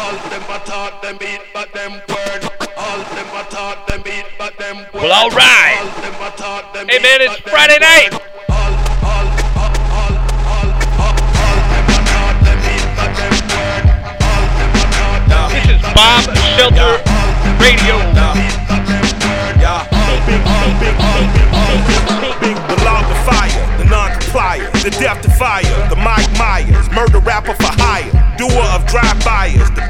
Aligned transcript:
All 0.00 0.16
them 0.30 0.42
a 0.48 0.58
talk 0.64 1.02
them 1.02 1.18
eat, 1.20 1.40
but 1.52 1.72
them 1.72 1.92
word. 2.08 2.42
All 2.76 2.98
them 2.98 3.28
a 3.36 3.44
talk 3.50 3.86
them 3.86 4.02
eat, 4.06 4.24
but 4.38 4.56
them 4.56 4.76
word. 4.94 5.02
Well, 5.04 5.12
all 5.12 5.30
right. 5.30 5.76
All 5.78 6.02
them 6.02 6.14
a 6.22 6.30
talk 6.36 6.72
them 6.72 6.88
Hey, 6.88 6.98
man, 6.98 7.20
it's 7.20 7.36
Friday 7.40 7.78
night. 7.78 8.08
All, 8.48 8.72
all, 9.04 9.26
all, 9.60 9.72
all, 10.00 10.16
all, 10.48 10.68
all, 11.04 11.16
all 11.44 11.60
them 11.68 11.86
a 11.92 12.00
talk 12.08 12.36
them 12.40 12.60
eat, 12.64 12.86
but 12.96 13.12
them 13.12 13.34
word. 13.52 13.84
All 14.24 14.44
them 14.56 14.72
a 14.72 14.84
talk 14.96 15.20
them 15.28 15.52
This 15.52 15.68
is 15.68 15.82
Bob. 15.92 16.24
Shelter 16.56 16.96
All 17.04 17.60
Radio. 17.60 18.00
The 22.70 22.76
log 22.84 23.04
of 23.04 23.20
fire, 23.26 23.62
the 23.78 23.84
non-complier, 23.84 24.70
the 24.82 24.90
death 24.90 25.20
defier, 25.22 25.88
the 25.88 25.96
Mike 25.96 26.30
Myers, 26.38 26.90
murder 26.90 27.18
rapper 27.18 27.54
for 27.54 27.72
hire, 27.78 28.10
doer 28.38 28.64
of 28.72 28.86
drive-bys, 28.86 29.70
the 29.70 29.76
bag, 29.76 29.89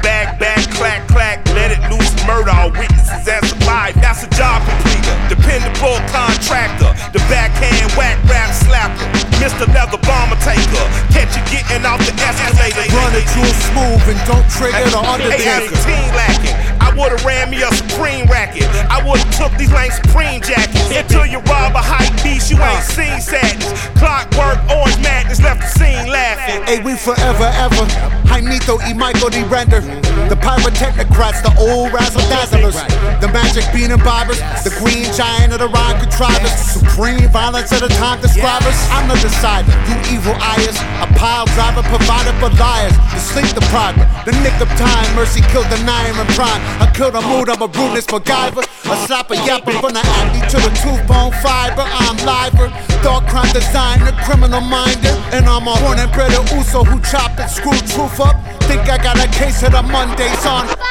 clack, 0.81 1.07
clack, 1.07 1.37
let 1.53 1.69
it 1.69 1.81
loose, 1.93 2.09
murder 2.25 2.49
all 2.49 2.73
witnesses 2.73 3.21
as 3.29 3.45
alive. 3.61 3.93
That's 4.01 4.25
a 4.25 4.29
job 4.33 4.65
completer, 4.65 5.13
dependable 5.29 6.01
contractor, 6.09 6.89
the 7.13 7.21
backhand 7.29 7.93
whack 7.93 8.17
rap 8.25 8.49
slapper, 8.49 9.05
Mr. 9.37 9.69
Leather 9.69 10.01
Bomber 10.01 10.41
taker, 10.41 10.85
catch 11.13 11.37
you 11.37 11.43
getting 11.53 11.85
off 11.85 12.01
the 12.01 12.13
escalator. 12.17 12.81
Run 12.97 13.13
it 13.13 13.29
real 13.37 13.53
smooth 13.69 14.01
and 14.09 14.21
don't 14.25 14.47
trigger 14.49 14.89
the 14.89 14.97
undertaker. 14.97 15.77
teen 15.85 16.07
lacking, 16.17 16.57
I 16.91 16.93
would've 16.99 17.23
ran 17.23 17.49
me 17.49 17.63
a 17.63 17.71
Supreme 17.71 18.25
racket. 18.27 18.67
I 18.91 18.99
would've 19.07 19.23
took 19.31 19.55
these 19.55 19.71
lame 19.71 19.91
Supreme 19.91 20.41
jackets. 20.41 20.91
Until 20.91 21.25
you 21.25 21.39
rob 21.47 21.71
a 21.71 21.79
hype 21.79 22.11
beast, 22.19 22.51
you 22.51 22.59
ain't 22.59 22.83
seen 22.83 23.21
sadness. 23.23 23.87
Clockwork, 23.95 24.59
orange 24.67 24.99
madness 24.99 25.39
left 25.39 25.63
the 25.63 25.71
scene 25.71 26.11
laughing. 26.11 26.59
Hey, 26.67 26.83
we 26.83 26.99
forever, 26.99 27.47
ever. 27.63 27.87
Jaimito 28.27 28.75
y 28.83 28.91
Michael 28.91 29.29
D. 29.29 29.43
Render. 29.47 29.79
The 30.27 30.35
pyrotechnocrats, 30.35 31.39
the 31.39 31.55
old 31.63 31.93
razzle 31.95 32.27
dazzlers. 32.27 32.75
The 33.23 33.31
magic 33.31 33.63
bean 33.71 33.91
and 33.91 34.01
bobbers. 34.03 34.43
The 34.67 34.75
green 34.75 35.07
giant 35.15 35.55
of 35.55 35.59
the 35.63 35.71
rhyme 35.71 35.95
contrivers. 35.95 36.51
Supreme 36.51 37.31
violence 37.31 37.71
of 37.71 37.87
the 37.87 37.91
time 37.95 38.19
describers. 38.19 38.75
I'm 38.91 39.07
the 39.07 39.15
decider, 39.15 39.71
you 39.87 39.95
evil 40.11 40.35
eyes. 40.43 40.75
A 40.99 41.07
pile 41.15 41.47
driver 41.55 41.87
provided 41.87 42.35
for 42.43 42.51
liars. 42.59 42.95
The 43.15 43.19
sleep 43.23 43.51
depriver. 43.55 44.03
The 44.27 44.35
nick 44.43 44.59
of 44.59 44.67
time, 44.75 45.07
mercy 45.15 45.39
killed 45.55 45.71
the 45.71 45.79
nine 45.87 46.11
and 46.11 46.29
prime. 46.35 46.59
I 46.81 46.89
kill 46.97 47.11
the 47.11 47.21
mood, 47.21 47.45
I'm 47.47 47.61
a 47.61 47.67
rudeness 47.67 48.07
MacGyver. 48.07 48.65
A 48.65 48.95
slapper 49.05 49.37
yapper 49.45 49.69
from 49.79 49.93
the 49.93 50.01
acne 50.01 50.41
to 50.49 50.57
the 50.57 50.73
two-bone 50.81 51.29
fiber. 51.45 51.85
I'm 51.85 52.17
liver, 52.25 52.73
dark 53.05 53.29
crime 53.29 53.53
designer, 53.53 54.09
criminal 54.25 54.61
minded. 54.61 55.13
And 55.29 55.45
I'm 55.45 55.69
a 55.69 55.77
born 55.77 55.99
and 55.99 56.11
bred 56.11 56.33
Uso 56.49 56.83
who 56.83 56.97
chop 57.05 57.37
and 57.37 57.45
screw 57.45 57.77
truth 57.85 58.19
up. 58.19 58.33
Think 58.65 58.89
I 58.89 58.97
got 58.97 59.21
a 59.21 59.29
case 59.29 59.61
of 59.61 59.73
the 59.73 59.83
Mondays 59.83 60.43
on 60.43 60.65
fire. 60.73 60.81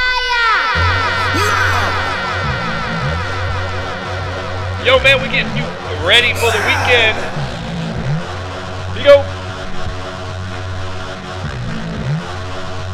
Yo, 4.86 5.02
man, 5.02 5.20
we 5.20 5.26
getting 5.26 5.56
you 5.58 5.66
ready 6.06 6.32
for 6.38 6.54
the 6.54 6.62
weekend. 6.70 7.18
Here 8.94 9.02
you 9.02 9.10
go. 9.10 9.26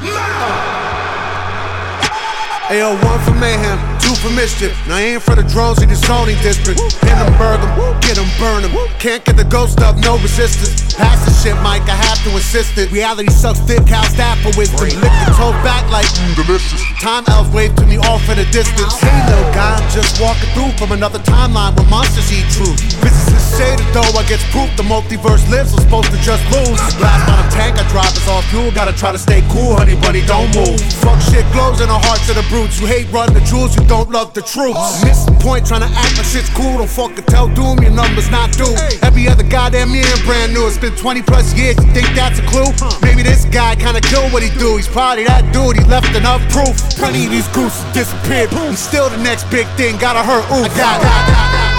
Now! 0.03 0.86
AO1 2.69 3.25
for 3.25 3.35
mayhem 3.35 3.96
for 4.27 4.35
mischief. 4.35 4.75
Now 4.89 4.99
aim 4.99 5.21
for 5.21 5.35
the 5.35 5.43
drones 5.43 5.83
in 5.83 5.89
the 5.89 5.95
zoning 5.95 6.39
district. 6.43 6.81
Pin 7.03 7.15
them, 7.15 7.31
burn 7.39 7.61
them, 7.61 7.73
get 8.01 8.17
them, 8.17 8.29
burn 8.39 8.63
them. 8.63 8.73
Can't 8.99 9.23
get 9.25 9.37
the 9.37 9.45
ghost 9.45 9.81
up, 9.81 9.97
no 10.03 10.19
resistance. 10.19 10.95
Pass 10.95 11.23
the 11.25 11.33
shit, 11.33 11.57
Mike, 11.63 11.87
I 11.87 11.97
have 12.09 12.19
to 12.25 12.31
insist 12.31 12.79
it. 12.79 12.91
Reality 12.91 13.31
sucks 13.31 13.61
thick, 13.61 13.87
cow 13.87 14.03
staff 14.11 14.39
for 14.43 14.51
wisdom. 14.59 14.81
Lick 14.83 15.15
the 15.27 15.33
toe 15.37 15.55
back 15.63 15.87
like 15.91 16.07
mm, 16.19 16.35
delicious. 16.35 16.83
Time 17.01 17.25
elves 17.29 17.51
wave 17.51 17.75
to 17.77 17.87
me 17.87 17.99
off 17.99 18.27
at 18.29 18.39
a 18.39 18.47
distance. 18.51 18.99
Hey, 18.99 19.15
little 19.31 19.51
guy, 19.55 19.77
I'm 19.79 19.91
just 19.91 20.21
walking 20.21 20.51
through 20.57 20.73
from 20.81 20.93
another 20.93 21.21
timeline 21.21 21.77
where 21.77 21.89
monsters 21.89 22.33
eat 22.33 22.49
truth. 22.51 22.81
Physicists 22.99 23.55
say 23.55 23.77
that 23.77 23.89
though 23.95 24.19
I 24.19 24.25
gets 24.27 24.45
proof 24.51 24.69
the 24.77 24.83
multiverse 24.83 25.45
lives, 25.53 25.73
I'm 25.77 25.85
supposed 25.85 26.11
to 26.11 26.21
just 26.25 26.43
lose. 26.51 26.81
Last 26.99 27.27
bottom 27.29 27.49
tank 27.53 27.79
I 27.79 27.85
drive 27.93 28.17
is 28.17 28.27
all 28.27 28.43
fuel, 28.51 28.73
gotta 28.73 28.93
try 28.93 29.13
to 29.13 29.19
stay 29.19 29.45
cool, 29.53 29.77
honey 29.77 29.95
bunny, 29.97 30.25
don't 30.27 30.51
move. 30.57 30.81
Fuck 31.05 31.21
shit 31.29 31.45
glows 31.53 31.81
in 31.81 31.89
the 31.89 32.01
hearts 32.09 32.29
of 32.29 32.37
the 32.37 32.47
brutes. 32.49 32.81
You 32.81 32.87
hate 32.87 33.07
running 33.13 33.37
the 33.37 33.45
jewels, 33.45 33.77
you 33.77 33.85
don't 33.87 34.09
love 34.17 34.33
the 34.33 34.41
truth. 34.41 34.77
Missing 35.05 35.37
point, 35.45 35.67
trying 35.67 35.85
to 35.85 35.93
act 35.93 36.17
like 36.17 36.25
shit's 36.25 36.49
cool, 36.57 36.79
don't 36.81 36.89
fucking 36.89 37.29
tell 37.29 37.53
doom, 37.53 37.77
your 37.85 37.93
numbers 37.93 38.31
not 38.31 38.51
due. 38.57 38.73
Every 39.03 39.29
other 39.29 39.45
goddamn 39.45 39.91
year 39.91 40.09
brand 40.25 40.55
new, 40.55 40.67
it's 40.67 40.79
been 40.79 40.97
20 40.97 41.21
plus 41.21 41.53
years, 41.53 41.77
you 41.77 41.93
think 41.93 42.09
that's 42.17 42.39
a 42.39 42.47
clue? 42.49 42.73
Maybe 43.03 43.23
this 43.23 43.45
guy 43.45 43.77
kinda 43.77 44.01
killed 44.01 44.33
what 44.33 44.43
he 44.43 44.49
do, 44.59 44.79
he's 44.79 44.89
probably 44.89 45.25
that 45.25 45.53
dude, 45.53 45.77
he 45.77 45.85
left 45.85 46.17
enough 46.17 46.41
proof. 46.49 46.73
Plenty 46.97 47.27
of 47.27 47.31
these 47.31 47.49
gooses 47.49 47.85
disappeared, 47.93 48.49
he's 48.73 48.81
still 48.81 49.11
the 49.11 49.19
next 49.19 49.45
big 49.51 49.67
thing, 49.77 49.99
gotta 49.99 50.23
hurt, 50.25 50.45
ooh, 50.49 50.65
I 50.65 50.69
got 50.69 50.97
Yeah, 51.05 51.76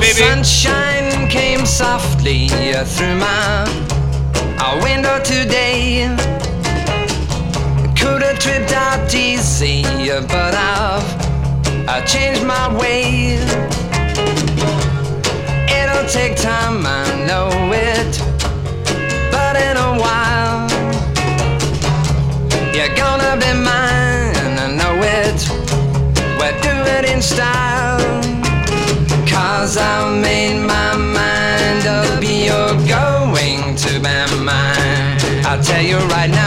baby. 0.00 0.20
Sunshine 0.20 1.28
came 1.28 1.64
softly 1.66 2.48
uh, 2.74 2.84
through 2.84 3.16
my 3.16 3.64
our 4.60 4.82
window 4.82 5.18
today. 5.22 6.08
Could 7.96 8.22
have 8.22 8.38
tripped 8.38 8.72
out 8.72 9.14
easy, 9.14 9.84
uh, 10.10 10.20
but 10.22 10.54
I've 10.54 11.88
I 11.88 12.04
changed 12.04 12.44
my 12.44 12.66
way. 12.78 13.38
It'll 15.78 16.08
take 16.08 16.36
time, 16.36 16.84
I 16.86 17.04
know 17.26 17.48
it, 17.72 18.12
but 19.30 19.56
in 19.56 19.76
a 19.76 19.92
while 20.02 20.68
you're 22.74 22.94
gonna 22.96 23.36
be 23.36 23.52
mine. 23.52 24.58
I 24.58 24.68
know 24.80 24.94
it. 25.02 25.38
We'll 26.38 26.60
do 26.60 26.74
it 26.96 27.04
in 27.10 27.22
style. 27.22 27.95
Cause 29.66 29.78
I 29.78 30.20
made 30.20 30.60
my 30.64 30.94
mind 30.94 31.88
up, 31.88 32.22
you're 32.22 32.76
going 32.86 33.74
to 33.74 33.98
be 33.98 34.44
mine. 34.44 35.18
I'll 35.44 35.60
tell 35.60 35.82
you 35.82 35.98
right 36.14 36.30
now, 36.30 36.45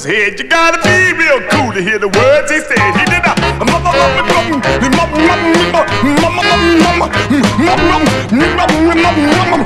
his 0.00 0.10
head. 0.10 0.40
You 0.40 0.48
gotta 0.48 0.80
be 0.82 1.12
real 1.18 1.40
cool 1.50 1.72
to 1.72 1.82
hear 1.82 1.98
the 1.98 2.08
words 2.08 2.50
he 2.50 2.60
said. 2.60 2.78
He 2.96 3.04
did 3.04 3.24
a 3.24 3.34
mama 3.64 3.80
mama 3.84 4.22
mama 4.24 4.56
mama 4.96 5.18
mama 8.40 9.22
mama 9.36 9.64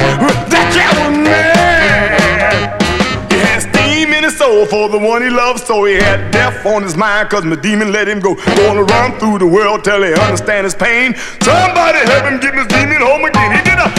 that 0.51 0.67
cat 0.75 0.95
was 0.99 1.17
mad. 1.19 2.83
He 3.31 3.39
had 3.39 3.61
steam 3.63 4.13
in 4.13 4.25
his 4.25 4.37
soul 4.37 4.67
for 4.67 4.89
the 4.89 4.99
one 4.99 5.23
he 5.23 5.31
loved, 5.31 5.61
so 5.61 5.85
he 5.85 5.95
had 5.95 6.31
death 6.33 6.67
on 6.67 6.83
his 6.83 6.97
mind, 6.97 7.31
cause 7.31 7.45
my 7.45 7.57
demon 7.57 7.93
let 7.93 8.09
him 8.09 8.21
go. 8.21 8.35
Gonna 8.35 8.85
through 9.19 9.39
the 9.39 9.47
world 9.47 9.85
till 9.85 10.03
he 10.03 10.13
understand 10.15 10.65
his 10.65 10.75
pain. 10.75 11.15
Somebody 11.43 11.99
help 12.11 12.25
him 12.25 12.41
get 12.41 12.55
his 12.55 12.67
demon 12.67 13.01
home 13.01 13.25
again. 13.25 13.53
He 13.53 13.63
did 13.63 13.79
a 13.79 13.95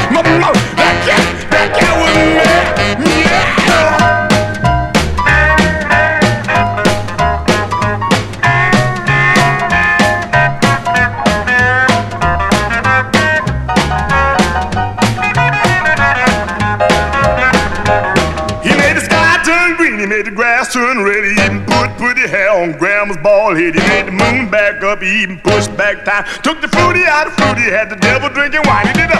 he 18.61 18.75
made 18.75 18.95
the 18.95 19.01
sky 19.01 19.41
turn 19.43 19.75
green, 19.77 19.99
he 19.99 20.05
made 20.05 20.25
the 20.25 20.31
grass 20.31 20.73
turn 20.73 21.03
red, 21.03 21.23
he 21.23 21.31
even 21.31 21.65
put 21.65 21.89
pretty 21.97 22.27
hair 22.27 22.51
on 22.51 22.71
grandma's 22.77 23.17
bald 23.17 23.57
head. 23.57 23.73
He 23.75 23.81
made 23.81 24.07
the 24.07 24.11
moon 24.11 24.49
back 24.49 24.83
up, 24.83 25.01
he 25.01 25.23
even 25.23 25.39
pushed 25.39 25.75
back 25.75 26.05
time. 26.05 26.25
Took 26.43 26.61
the 26.61 26.67
fruity 26.67 27.05
out 27.05 27.27
of 27.27 27.33
fruity, 27.33 27.63
had 27.63 27.89
the 27.89 27.95
devil 27.95 28.29
drinking 28.29 28.61
wine. 28.65 28.87
He 28.87 28.93
did 28.93 29.09
a 29.11 29.19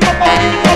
that 0.00 0.67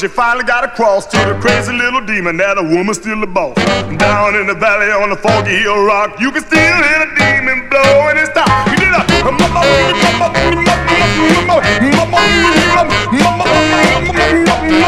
she 0.00 0.08
finally 0.08 0.44
got 0.44 0.64
across 0.64 1.04
to 1.04 1.18
the 1.18 1.38
crazy 1.42 1.72
little 1.72 2.00
demon 2.00 2.38
that 2.38 2.56
a 2.56 2.62
woman's 2.62 2.96
still 2.96 3.22
a 3.22 3.26
boss. 3.26 3.54
Down 3.98 4.34
in 4.34 4.46
the 4.46 4.54
valley 4.54 4.90
on 4.90 5.10
the 5.10 5.16
foggy 5.16 5.58
hill 5.58 5.84
rock, 5.84 6.18
you 6.18 6.32
can 6.32 6.42
still 6.42 6.56
hear 6.56 7.04
the 7.04 7.12
demon 7.20 7.68
blowing 7.68 8.16
his 8.16 8.30
top. 8.30 8.48
He 8.70 8.76
did 8.76 8.88
a 8.88 9.04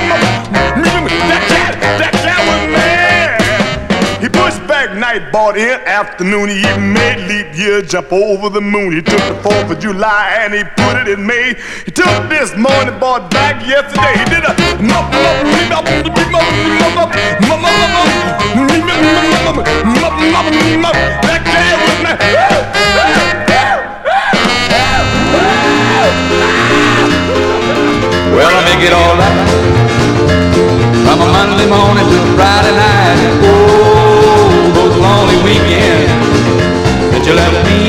that 0.09 0.32
night, 5.13 5.33
bought 5.33 5.57
in 5.57 5.81
afternoon. 5.87 6.49
He 6.49 6.59
even 6.61 6.93
made 6.93 7.19
leap 7.29 7.57
year 7.57 7.83
jump 7.83 8.13
over 8.13 8.49
the 8.49 8.61
moon. 8.61 8.93
He 8.93 9.03
took 9.03 9.21
the 9.21 9.49
4th 9.49 9.71
of 9.71 9.79
July 9.79 10.37
and 10.41 10.55
he 10.55 10.65
put 10.65 10.97
it 10.97 11.09
in 11.09 11.27
May. 11.27 11.55
He 11.85 11.91
took 11.91 12.29
this 12.29 12.57
morning, 12.57 12.99
bought 12.99 13.31
back 13.31 13.67
yesterday. 13.67 14.19
He 14.19 14.25
did 14.31 14.45
a. 14.45 14.53
Well, 28.33 28.49
I 28.49 28.65
make 28.65 28.83
it 28.87 28.93
all 28.93 29.17
right 29.21 29.63
from 31.05 31.21
a 31.21 31.27
Monday 31.27 31.69
morning 31.69 32.09
to 32.09 32.19
Friday 32.37 32.73
night. 32.73 33.19
Oh, 33.45 33.92
lonely 35.13 35.39
weekends 35.45 36.13
that 37.13 37.23
you 37.27 37.35
left 37.37 37.61
me. 37.69 37.81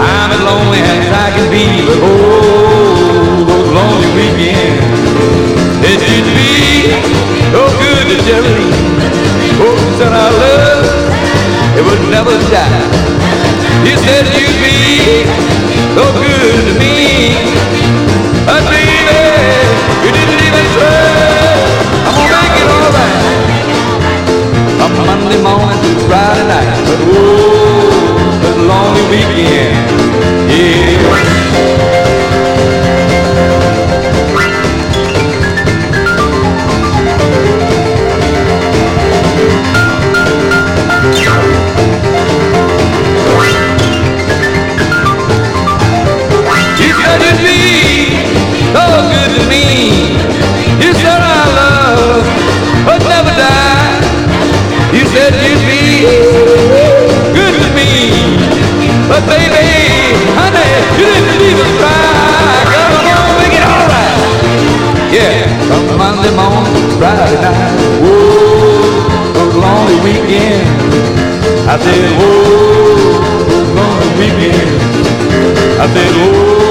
I'm 0.00 0.30
as 0.32 0.40
lonely 0.40 0.80
as 0.80 1.04
I 1.12 1.28
can 1.36 1.46
be. 1.52 1.66
Oh, 2.00 3.44
those 3.44 3.68
lonely 3.76 4.08
weekends. 4.16 4.88
It 5.84 6.00
should 6.00 6.28
be 6.32 6.96
so 7.52 7.62
good 7.76 8.04
to 8.08 8.16
Jerry. 8.24 8.68
Oh, 9.60 9.76
said 10.00 10.12
our 10.16 10.32
love, 10.32 10.86
it 11.76 11.84
would 11.84 12.02
never 12.08 12.34
die. 12.48 12.84
You 13.84 13.94
said 14.00 14.24
you'd 14.32 14.58
be 14.64 15.28
so 15.92 16.04
good 16.24 16.60
to 16.68 16.74
me. 16.80 16.96
But 18.48 18.64
baby, 18.72 19.20
you 20.04 20.10
didn't 20.16 20.40
even 20.48 20.64
try. 20.72 21.03
Monday 25.34 25.42
morning 25.42 25.82
to 25.82 26.06
Friday 26.06 26.46
night. 26.46 26.84
But 26.86 27.00
oh, 27.02 28.40
the 28.42 28.52
lonely 28.62 29.02
weekend. 29.10 29.90
Yeah. 30.50 32.13
You 60.98 61.06
didn't 61.06 61.42
even 61.50 61.70
try. 61.78 61.92
Gonna 63.06 63.34
make 63.40 63.56
it 63.58 63.64
alright. 63.66 64.18
Yeah, 65.14 65.46
from 65.68 65.84
Monday 65.98 66.32
morning 66.34 66.90
Friday 66.98 67.38
night. 67.42 67.74
Whoa, 68.02 69.32
those 69.34 69.56
lonely. 69.62 70.16
I 71.66 71.74
said, 71.82 72.04
whoa, 72.18 73.20
those 73.48 73.70
lonely. 73.78 74.30
I 75.82 75.86
said, 75.92 76.12
oh, 76.24 76.63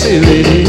Sweet, 0.00 0.59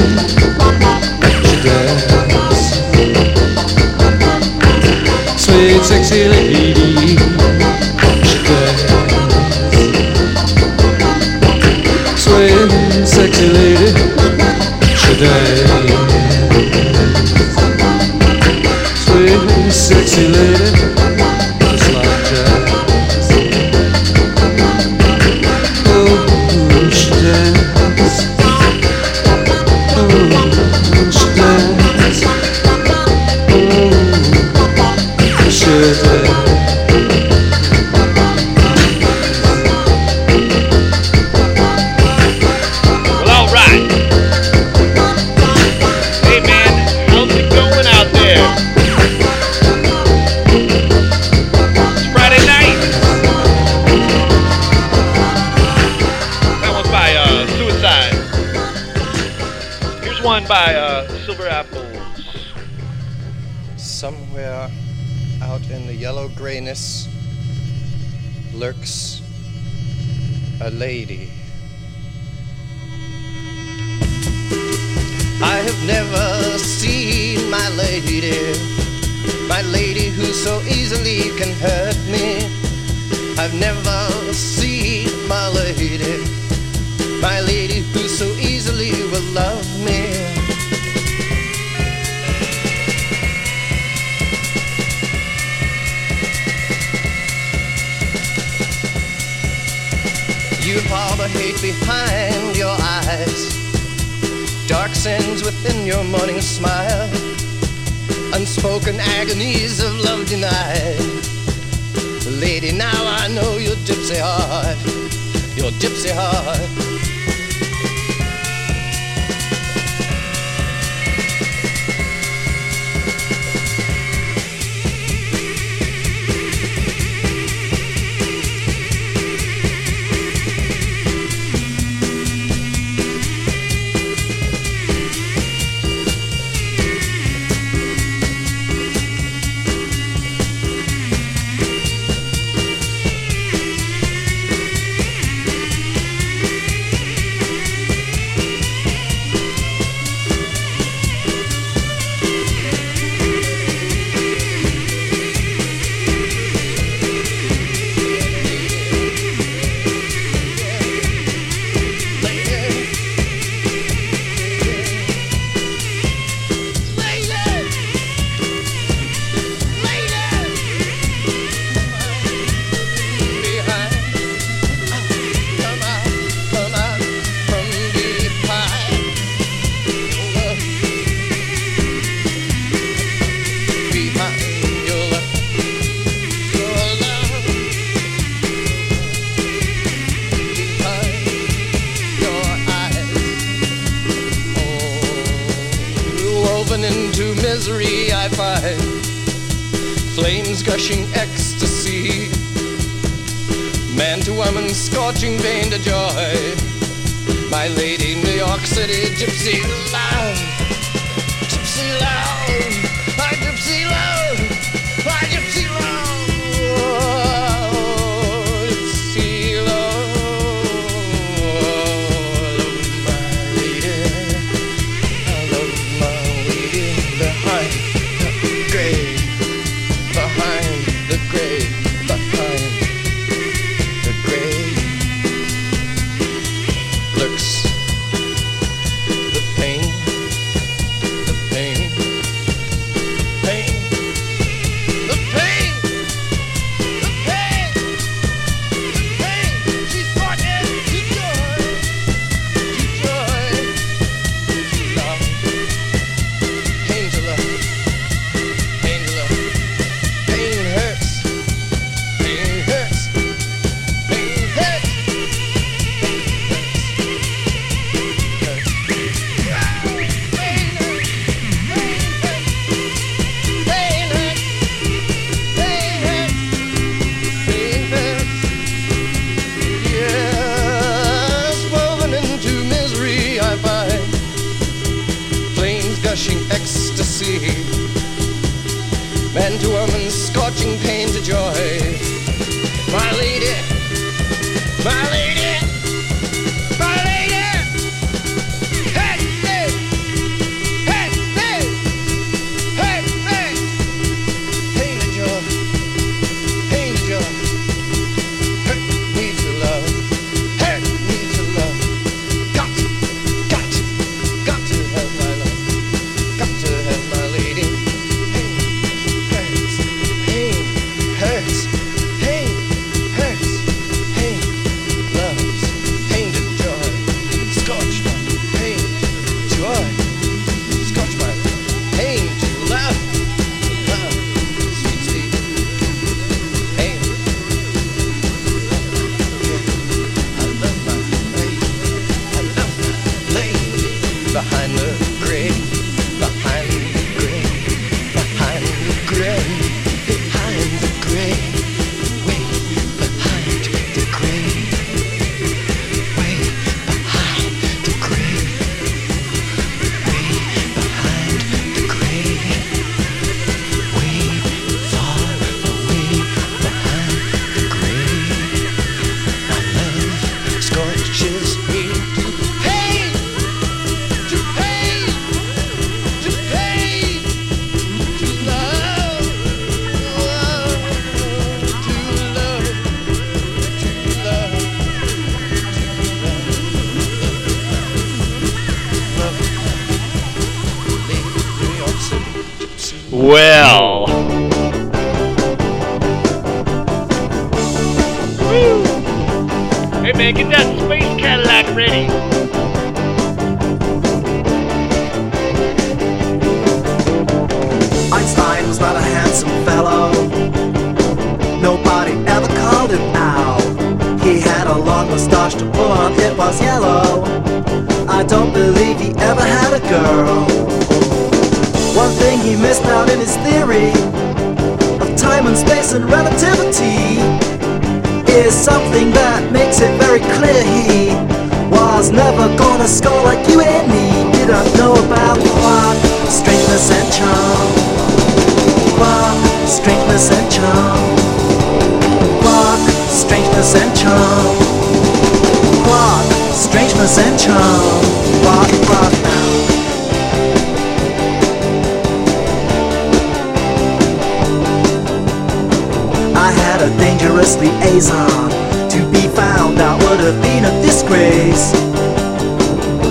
been. 461.12 461.52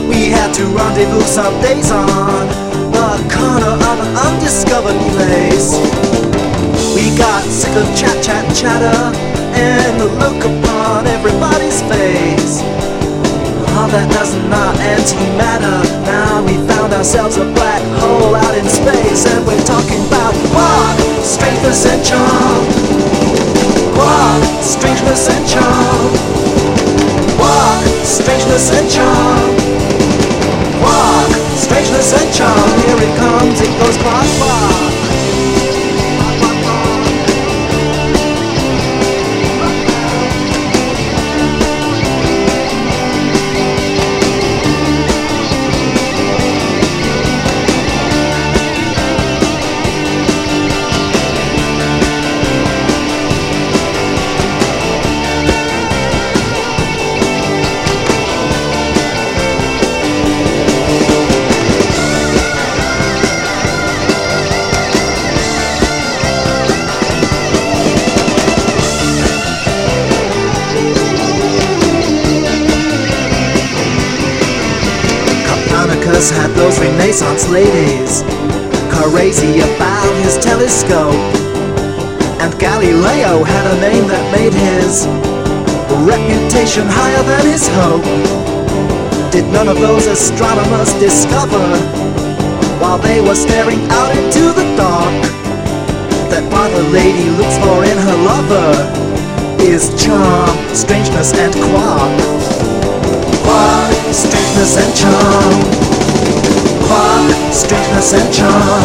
We 0.09 0.33
had 0.33 0.53
to 0.55 0.65
rendezvous 0.73 1.21
some 1.21 1.55
days 1.61 1.91
on 1.91 2.49
the 2.97 3.09
corner 3.29 3.77
of 3.77 3.97
an 4.01 4.13
undiscovered 4.17 4.97
place. 5.13 5.77
We 6.97 7.13
got 7.17 7.45
sick 7.45 7.77
of 7.77 7.87
chat, 7.97 8.17
chat, 8.25 8.45
chatter, 8.57 9.01
and 9.55 10.01
the 10.01 10.09
look 10.19 10.41
upon 10.41 11.07
everybody's 11.07 11.81
face. 11.93 12.65
All 13.77 13.89
that 13.93 14.09
does 14.13 14.35
not 14.49 14.75
antimatter. 14.81 15.85
Now 16.05 16.43
we 16.43 16.57
found 16.67 16.93
ourselves 16.93 17.37
a 17.37 17.45
black 17.53 17.83
hole 18.01 18.35
out 18.35 18.57
in 18.57 18.67
space, 18.67 19.27
and 19.27 19.47
we're 19.47 19.65
talking 19.65 20.01
about 20.09 20.35
what 20.57 20.97
strangeness 21.23 21.87
and 21.87 22.03
charm. 22.05 22.65
What 23.95 24.65
strangeness 24.65 25.29
and 25.29 25.47
charm. 25.49 26.50
Strangeness 28.05 28.71
and 28.73 28.91
charm. 28.91 29.57
What 30.81 31.31
strangeness 31.57 32.13
and 32.15 32.35
charm. 32.35 32.71
Here 32.81 32.97
it 32.97 33.17
comes, 33.17 33.61
it 33.61 33.79
goes 33.79 33.97
quack 33.99 34.27
quack. 34.39 35.00
Renaissance 77.21 77.53
ladies 77.53 78.23
crazy 78.89 79.61
about 79.61 80.09
his 80.25 80.39
telescope. 80.39 81.13
And 82.41 82.49
Galileo 82.59 83.45
had 83.45 83.67
a 83.67 83.77
name 83.79 84.09
that 84.09 84.25
made 84.33 84.57
his 84.57 85.05
reputation 86.09 86.89
higher 86.89 87.23
than 87.29 87.45
his 87.45 87.69
hope. 87.77 88.05
Did 89.31 89.45
none 89.53 89.69
of 89.69 89.77
those 89.81 90.07
astronomers 90.07 90.95
discover 90.97 91.61
while 92.81 92.97
they 92.97 93.21
were 93.21 93.37
staring 93.37 93.85
out 94.01 94.17
into 94.17 94.57
the 94.57 94.65
dark 94.81 95.21
that 96.33 96.45
what 96.49 96.73
a 96.73 96.85
lady 96.89 97.29
looks 97.37 97.59
for 97.61 97.85
in 97.85 97.99
her 98.01 98.17
lover 98.25 98.73
is 99.61 99.93
charm, 100.03 100.57
strangeness, 100.75 101.37
and 101.37 101.53
quark? 101.53 102.17
Quark, 103.45 103.93
strangeness, 104.09 104.79
and 104.81 104.97
charm. 104.97 106.00
Quark, 106.91 107.31
strangeness, 107.53 108.13
and 108.15 108.35
charm. 108.35 108.83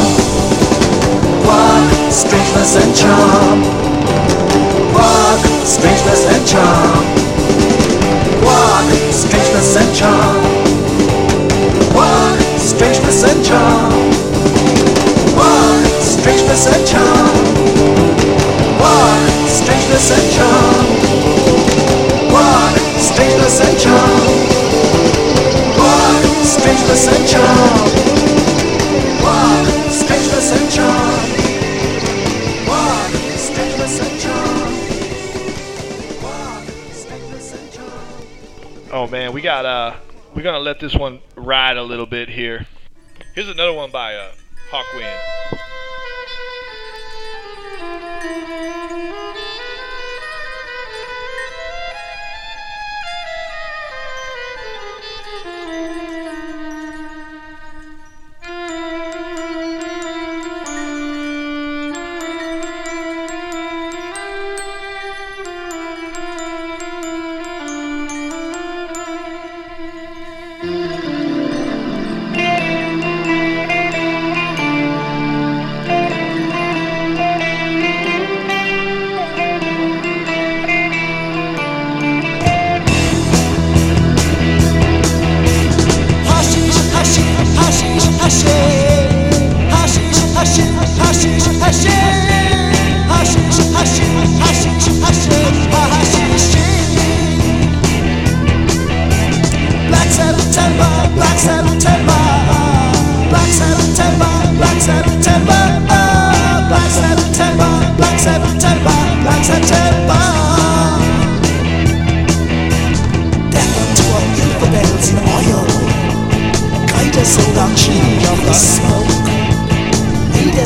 Quark, 1.41 1.89
strangeness, 2.13 2.75
and 2.77 2.93
charm. 2.95 3.59
Quark, 4.93 5.41
strangeness, 5.65 6.25
and 6.29 6.45
charm. 6.45 7.01
Quark, 8.45 8.89
strangeness, 9.09 9.75
and 9.75 9.95
charm. 9.97 10.37
Quark, 11.93 12.37
strangeness, 12.61 13.23
and 13.23 13.43
charm. 13.43 13.89
Quark, 15.33 15.85
strangeness, 15.97 16.67
and 16.69 16.85
charm. 16.85 17.33
Quark, 18.77 19.25
strangeness, 19.49 20.11
and 20.13 20.27
charm. 20.29 20.85
Quark, 22.29 22.77
strangeness, 23.01 23.59
and 23.65 23.79
charm 23.79 24.84
the 26.65 26.95
sunshine. 26.95 28.05
Oh 38.91 39.07
man, 39.07 39.33
we 39.33 39.41
got 39.41 39.65
uh, 39.65 39.95
we're 40.33 40.41
gonna 40.41 40.59
let 40.59 40.79
this 40.79 40.95
one 40.95 41.19
ride 41.35 41.75
a 41.77 41.83
little 41.83 42.05
bit 42.05 42.29
here. 42.29 42.65
Here's 43.33 43.49
another 43.49 43.73
one 43.73 43.91
by 43.91 44.15
uh, 44.15 44.31
Hawkwind. 44.71 45.24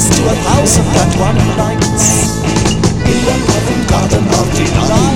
To 0.07 0.23
a 0.23 0.35
thousand 0.35 0.85
and 0.85 1.19
one 1.19 1.35
nights 1.57 2.39
in 2.45 3.19
the 3.25 3.35
heaven 3.51 3.87
garden 3.87 4.23
of 4.39 4.55
delights. 4.55 5.08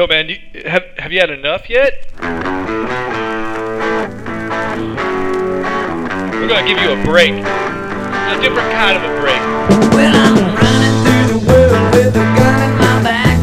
Yo, 0.00 0.06
man, 0.06 0.30
you, 0.30 0.38
have 0.64 0.84
have 0.96 1.12
you 1.12 1.20
had 1.20 1.28
enough 1.28 1.68
yet? 1.68 2.06
We're 2.18 2.30
gonna 6.48 6.66
give 6.66 6.80
you 6.80 6.92
a 6.92 7.04
break, 7.04 7.32
a 7.34 8.40
different 8.40 8.72
kind 8.72 8.96
of 8.96 9.04
a 9.04 9.20
break. 9.20 9.36
Well, 9.92 10.16
I'm 10.16 10.56
running 10.56 10.96
through 11.04 11.26
the 11.36 11.40
world 11.46 11.92
with 11.94 12.16
a 12.16 12.24
gun 12.32 12.62
in 12.64 12.72
my 12.78 13.02
back, 13.04 13.36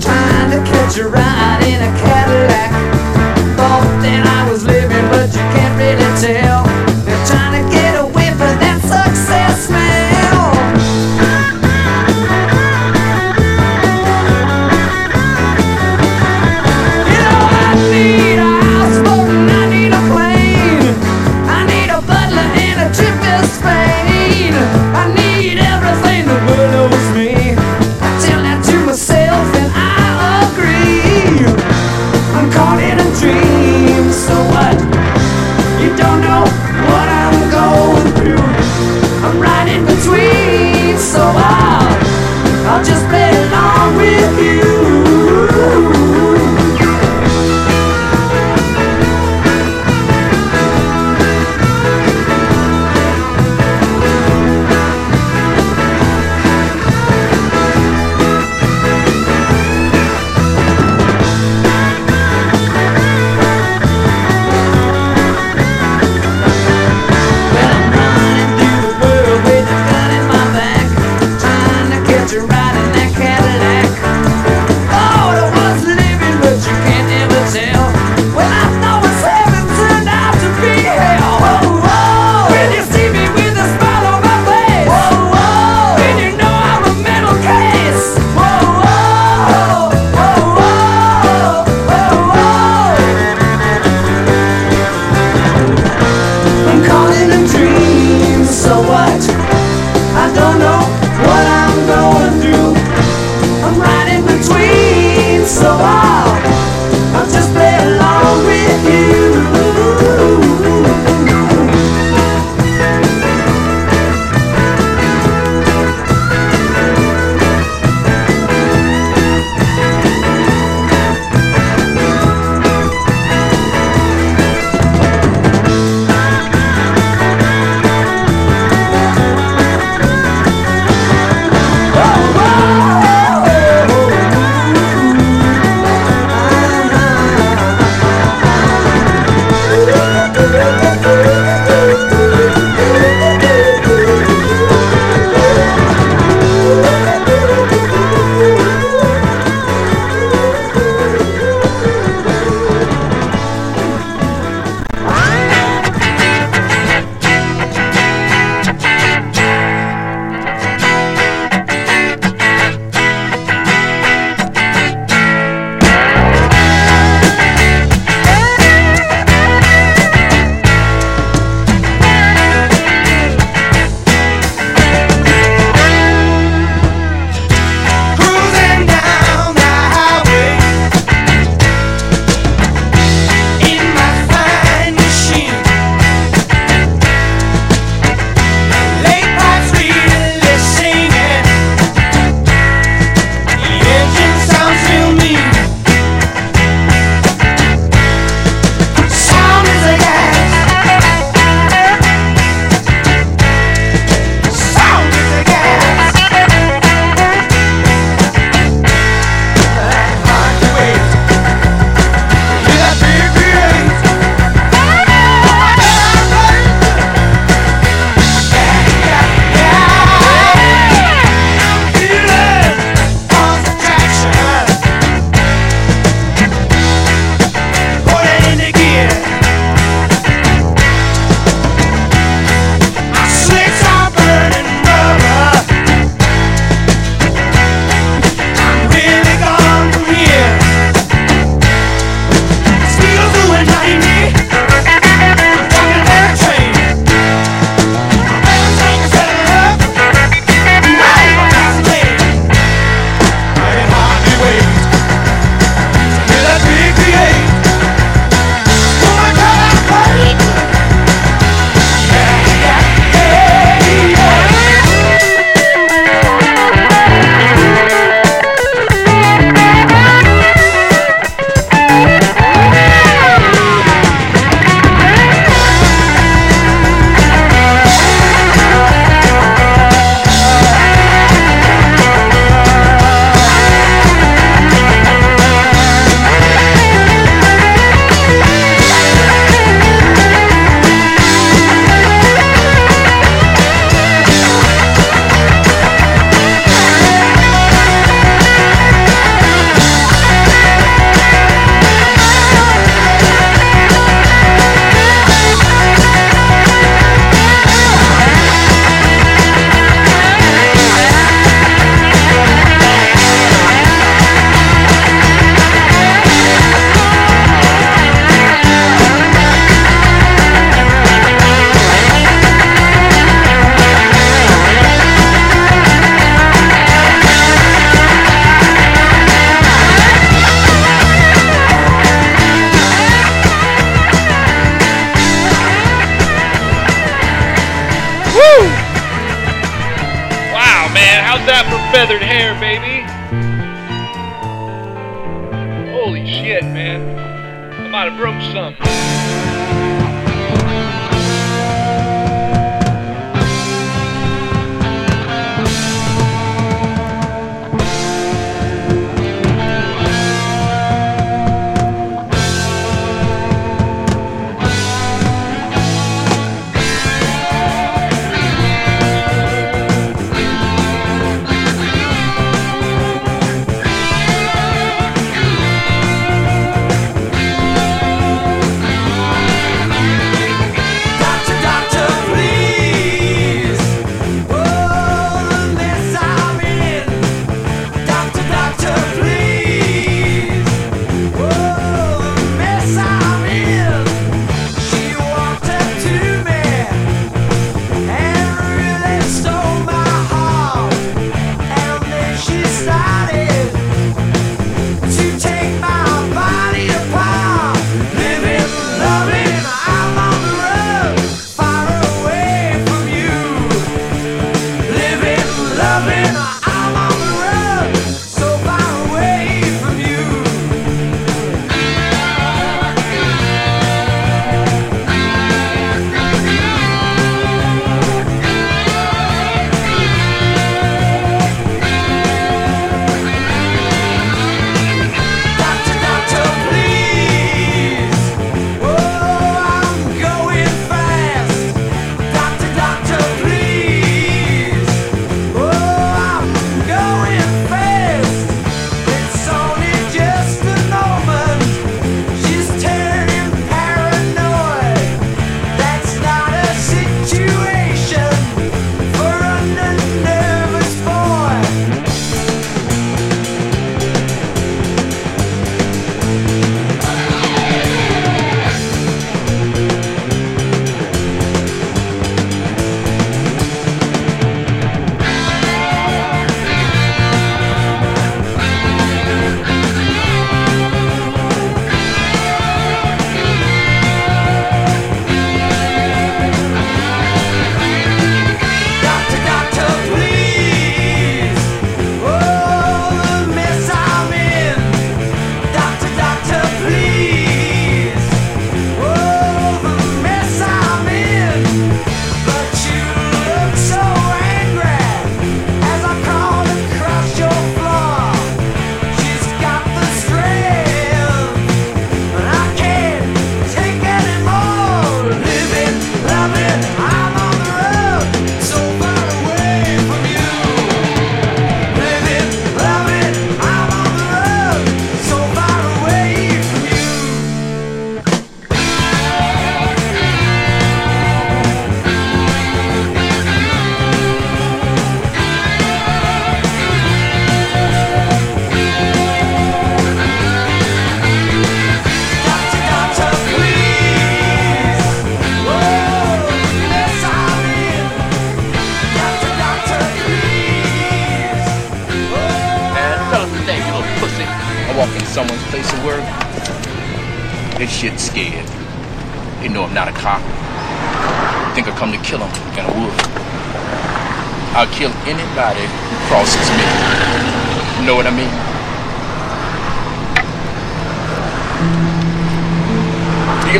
trying 0.00 0.50
to 0.52 0.62
catch 0.70 0.98
a 0.98 1.08
ride 1.08 1.64
in 1.66 1.82
a 1.82 1.90
Cadillac. 1.98 3.03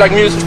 Like 0.04 0.12
music? 0.12 0.43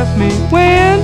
Left 0.00 0.18
me 0.18 0.30
when 0.50 0.98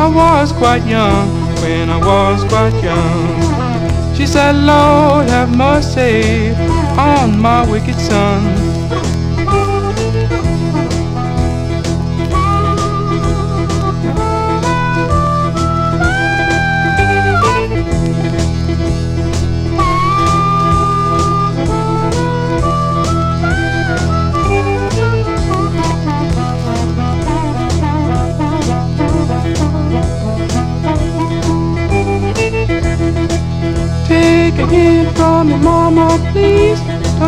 I 0.00 0.08
was 0.08 0.50
quite 0.50 0.84
young, 0.84 1.28
when 1.62 1.88
I 1.88 1.98
was 1.98 2.42
quite 2.52 2.74
young. 2.82 4.14
She 4.16 4.26
said, 4.26 4.56
Lord, 4.56 5.28
have 5.28 5.56
mercy 5.56 6.50
on 6.98 7.38
my 7.38 7.60
wicked 7.70 7.94
son. 7.94 8.69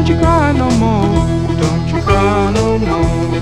Don't 0.02 0.14
you 0.16 0.18
cry 0.18 0.50
no 0.50 0.68
more. 0.82 1.14
Don't 1.62 1.86
you 1.86 2.02
cry 2.02 2.52
no 2.52 2.76
more. 2.76 3.40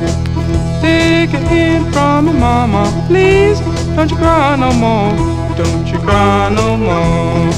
Take 0.82 1.32
a 1.32 1.38
hint 1.48 1.90
from 1.90 2.26
me, 2.26 2.32
mama, 2.34 2.84
please. 3.06 3.60
Don't 3.96 4.10
you 4.10 4.16
cry 4.18 4.56
no 4.56 4.70
more. 4.74 5.10
Don't 5.56 5.86
you 5.90 5.98
cry 6.00 6.50
no 6.50 6.76
more. 6.76 7.50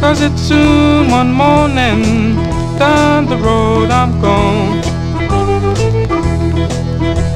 Cause 0.00 0.22
it's 0.22 0.40
soon 0.40 1.10
one 1.10 1.30
morning. 1.30 2.36
Down 2.78 3.26
the 3.26 3.36
road 3.36 3.90
I'm 3.90 4.18
gone. 4.22 4.80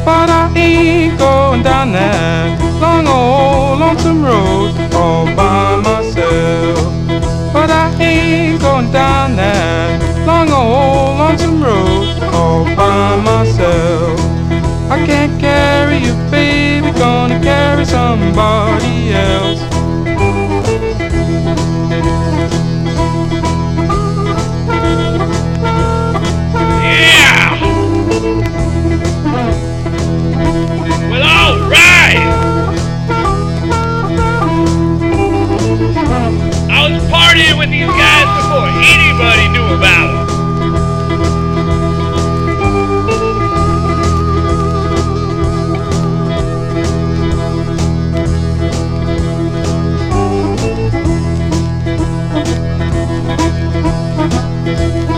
But 0.02 0.30
I 0.30 0.50
ain't 0.56 1.18
going 1.18 1.62
down 1.62 1.92
that 1.92 2.58
long 2.80 3.06
old 3.06 3.80
lonesome 3.80 4.24
road 4.24 4.72
all 4.94 5.26
by 5.36 5.76
myself. 5.76 6.78
But 7.52 7.70
I 7.70 7.94
ain't 8.00 8.62
going 8.62 8.90
down 8.92 9.36
that 9.36 10.05
long 10.26 10.50
old 10.50 11.18
lonesome 11.18 11.62
road 11.62 12.22
all 12.34 12.64
by 12.76 13.16
myself. 13.22 14.18
I 14.90 15.04
can't 15.06 15.40
carry 15.40 15.98
you, 15.98 16.14
baby, 16.30 16.90
gonna 16.98 17.40
carry 17.40 17.84
somebody 17.84 19.12
else. 19.12 19.65
Partying 37.36 37.58
with 37.58 37.70
these 37.70 37.86
guys 37.86 38.26
before 38.40 38.68
anybody 38.68 39.48
knew 39.48 39.66
about 39.76 40.06
them. 40.12 40.26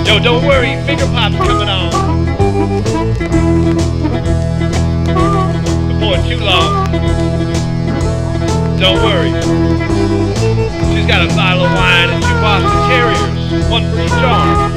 Yo, 0.06 0.18
don't 0.18 0.44
worry, 0.44 0.76
finger 0.86 1.06
pop's 1.06 1.36
coming 1.36 1.68
on. 1.68 1.90
Before 5.88 6.16
too 6.28 6.40
long. 6.44 6.86
Don't 8.78 9.02
worry. 9.04 9.97
Got 11.08 11.24
a 11.24 11.34
bottle 11.34 11.64
of 11.64 11.72
wine 11.72 12.10
and 12.10 12.22
two 12.22 12.34
Boston 12.44 12.68
Terriers, 12.86 13.24
one 13.70 13.82
for 13.88 13.98
each 13.98 14.12
arm. 14.20 14.72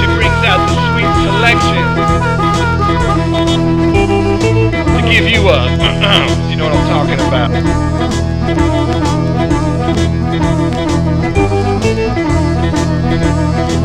She 0.00 0.06
brings 0.16 0.40
out 0.48 0.64
the 0.64 0.76
sweet 0.88 1.12
selection 1.28 1.84
to 4.96 5.00
give 5.12 5.28
you 5.28 5.46
a, 5.50 5.68
you 6.48 6.56
know 6.56 6.64
what 6.64 6.74
I'm 6.74 6.88
talking 6.88 7.20
about. 7.28 7.50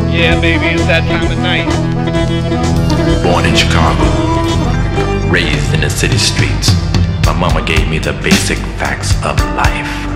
Yeah, 0.09 0.39
baby, 0.39 0.67
it's 0.67 0.85
that 0.87 1.03
time 1.05 1.29
of 1.29 1.37
night. 1.39 1.67
Born 3.23 3.43
in 3.45 3.55
Chicago, 3.55 4.05
raised 5.29 5.73
in 5.75 5.81
the 5.81 5.89
city 5.89 6.17
streets, 6.17 6.71
my 7.25 7.33
mama 7.33 7.63
gave 7.63 7.87
me 7.87 7.99
the 7.99 8.13
basic 8.13 8.57
facts 8.79 9.13
of 9.23 9.37
life. 9.55 10.09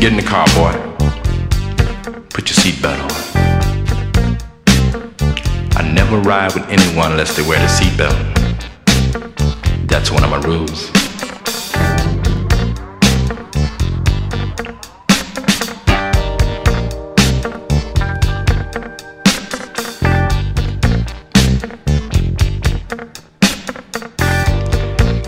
Get 0.00 0.12
in 0.12 0.16
the 0.16 0.22
car, 0.22 0.46
boy. 0.54 0.85
Ride 6.26 6.52
with 6.54 6.64
anyone 6.68 7.12
unless 7.12 7.36
they 7.36 7.42
wear 7.46 7.60
the 7.60 7.66
seatbelt. 7.68 8.16
That's 9.86 10.10
one 10.10 10.24
of 10.24 10.30
my 10.30 10.38
rules. 10.38 10.90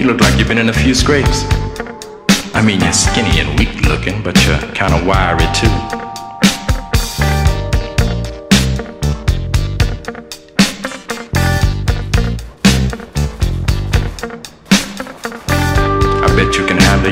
You 0.00 0.06
look 0.06 0.20
like 0.20 0.36
you've 0.36 0.48
been 0.48 0.58
in 0.58 0.68
a 0.68 0.72
few 0.72 0.94
scrapes. 0.94 1.44
I 2.54 2.62
mean, 2.64 2.80
you're 2.80 2.92
skinny 2.92 3.38
and 3.38 3.56
weak 3.56 3.82
looking, 3.82 4.20
but 4.24 4.36
you're 4.44 4.58
kind 4.74 4.92
of 4.94 5.06
wiry 5.06 5.46
too. 5.54 5.87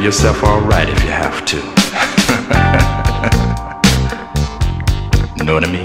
Yourself 0.07 0.45
all 0.45 0.61
right 0.61 0.89
if 0.89 1.03
you 1.03 1.11
have 1.11 1.45
to. 1.45 1.57
know 5.45 5.55
what 5.55 5.65
I 5.65 5.73
mean? 5.73 5.83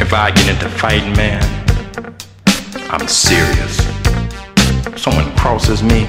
If 0.00 0.14
I 0.14 0.30
get 0.30 0.48
into 0.48 0.70
fighting, 0.70 1.12
man, 1.12 1.42
I'm 2.90 3.06
serious. 3.06 3.85
Someone 4.96 5.30
crosses 5.36 5.82
me, 5.82 6.06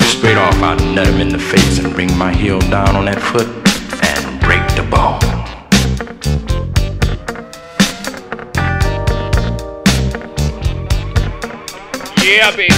straight 0.00 0.38
off 0.38 0.60
I'll 0.62 0.76
nut 0.94 1.06
him 1.06 1.20
in 1.20 1.28
the 1.28 1.38
face 1.38 1.78
and 1.78 1.92
bring 1.92 2.16
my 2.16 2.32
heel 2.32 2.58
down 2.58 2.96
on 2.96 3.04
that 3.04 3.20
foot 3.20 3.46
and 4.02 4.40
break 4.40 4.66
the 4.74 4.82
bone. 4.90 5.20
Yeah, 12.24 12.50
baby. 12.56 12.72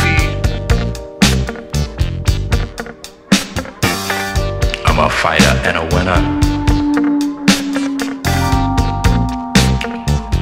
I'm 4.84 4.98
a 4.98 5.08
fighter 5.08 5.54
and 5.64 5.76
a 5.78 5.84
winner. 5.94 6.20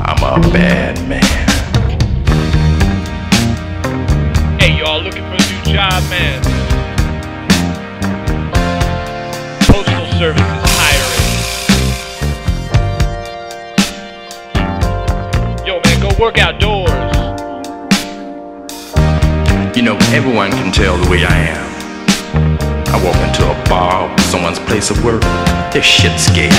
I'm 0.03 0.23
a 0.25 0.41
bad 0.51 1.09
man. 1.09 1.26
Job, 5.67 6.03
man? 6.09 6.43
Postal 9.63 10.07
services 10.19 10.63
hiring. 10.79 11.27
Yo, 15.67 15.81
man, 15.85 16.01
go 16.01 16.11
work 16.23 16.39
outdoors. 16.39 16.91
You 19.77 19.83
know, 19.83 19.97
everyone 20.13 20.51
can 20.53 20.73
tell 20.73 20.97
the 20.97 21.11
way 21.11 21.25
I 21.25 21.37
am. 21.37 21.67
I 22.89 23.03
walk 23.05 23.17
into 23.17 23.45
a 23.45 23.69
bar 23.69 24.09
or 24.11 24.19
someone's 24.21 24.61
place 24.61 24.91
of 24.91 25.05
work, 25.05 25.23
they're 25.73 25.83
shit 25.83 26.19
scared. 26.19 26.53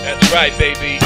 That's 0.00 0.32
right, 0.32 0.56
baby. 0.58 1.03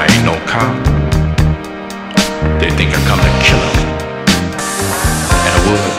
I 0.00 0.06
ain't 0.14 0.24
no 0.24 0.36
cop. 0.46 0.72
They 2.60 2.70
think 2.70 2.94
I 2.94 3.00
come 3.10 3.18
to 3.18 3.32
kill 3.42 3.58
them. 3.74 3.88
And 5.44 5.52
I 5.56 5.60
would. 5.66 5.94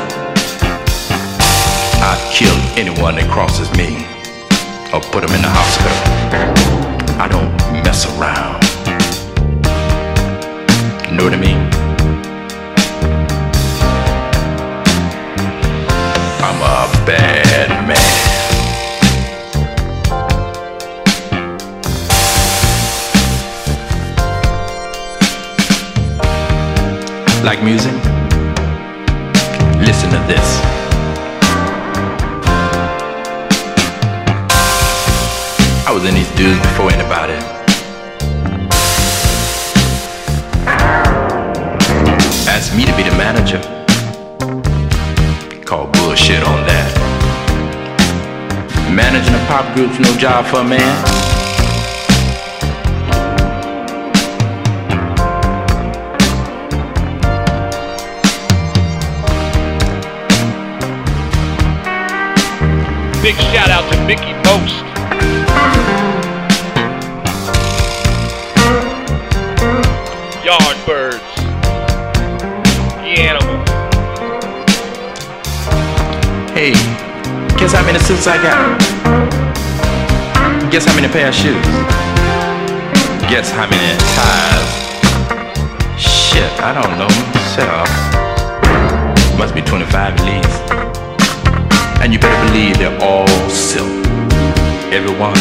I'd 2.07 2.21
kill 2.33 2.55
anyone 2.79 3.15
that 3.15 3.29
crosses 3.29 3.69
me 3.75 4.07
or 4.93 5.01
put 5.11 5.27
them 5.27 5.35
in 5.35 5.41
the 5.41 5.51
hospital. 5.51 5.99
I 7.19 7.27
don't 7.27 7.51
mess 7.83 8.05
around. 8.15 8.63
You 11.11 11.17
know 11.17 11.25
what 11.25 11.33
I 11.33 11.37
mean? 11.37 11.59
I'm 16.41 16.59
a 16.61 17.05
bad 17.05 17.38
Like 27.49 27.63
music? 27.63 27.91
Listen 29.81 30.07
to 30.11 30.21
this. 30.29 30.47
I 35.87 35.91
was 35.91 36.05
in 36.05 36.13
these 36.13 36.29
dudes 36.35 36.59
before 36.59 36.91
anybody. 36.91 37.33
Asked 42.47 42.77
me 42.77 42.85
to 42.85 42.95
be 42.95 43.01
the 43.01 43.17
manager. 43.17 43.59
Call 45.65 45.87
bullshit 45.87 46.43
on 46.43 46.67
that. 46.67 46.93
Managing 48.93 49.33
a 49.33 49.43
pop 49.47 49.65
group's 49.73 49.97
no 49.97 50.15
job 50.19 50.45
for 50.45 50.59
a 50.59 50.63
man. 50.63 51.28
Big 63.21 63.35
shout 63.35 63.69
out 63.69 63.91
to 63.91 63.99
Mickie 64.07 64.31
Most. 64.47 64.85
Yardbirds. 70.41 71.19
The 73.03 73.11
animal. 73.19 73.57
Hey, 76.53 76.71
guess 77.57 77.73
how 77.73 77.83
many 77.85 77.99
suits 77.99 78.25
I 78.25 78.41
got? 78.41 78.79
Guess 80.71 80.85
how 80.85 80.95
many 80.95 81.09
pair 81.09 81.27
of 81.27 81.35
shoes? 81.35 81.65
Guess 83.29 83.51
how 83.51 83.69
many 83.69 83.97
ties? 84.15 84.69
Shit, 86.01 86.49
I 86.61 86.71
don't 86.73 86.97
know. 86.97 87.09
Shut 87.53 87.67
up. 87.67 89.37
Must 89.37 89.53
be 89.53 89.61
25 89.61 90.13
at 90.13 90.25
least. 90.25 90.58
And 92.09 92.15
you 92.15 92.19
better 92.21 92.47
believe 92.47 92.75
they're 92.79 93.01
all 93.03 93.27
silk. 93.51 93.85
Everyone. 94.91 95.35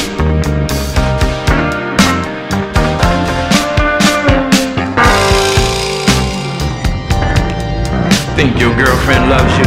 Think 8.36 8.60
your 8.60 8.76
girlfriend 8.76 9.30
loves 9.30 9.56
you? 9.56 9.64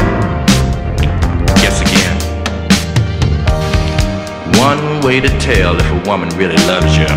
Guess 1.63 1.81
again. 1.81 2.17
One 4.59 5.03
way 5.03 5.19
to 5.19 5.29
tell 5.39 5.75
if 5.79 6.05
a 6.05 6.07
woman 6.07 6.29
really 6.37 6.57
loves 6.67 6.95
you. 6.95 7.07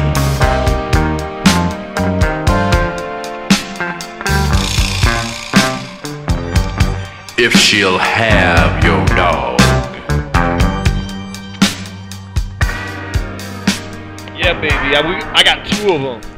If 7.37 7.53
she'll 7.53 7.99
have 7.99 8.83
your 8.83 9.05
dog. 9.15 9.44
Baby. 14.85 14.97
I, 14.97 15.09
we, 15.09 15.15
I 15.15 15.43
got 15.43 15.67
two 15.67 15.95
of 15.95 16.03
them. 16.03 16.34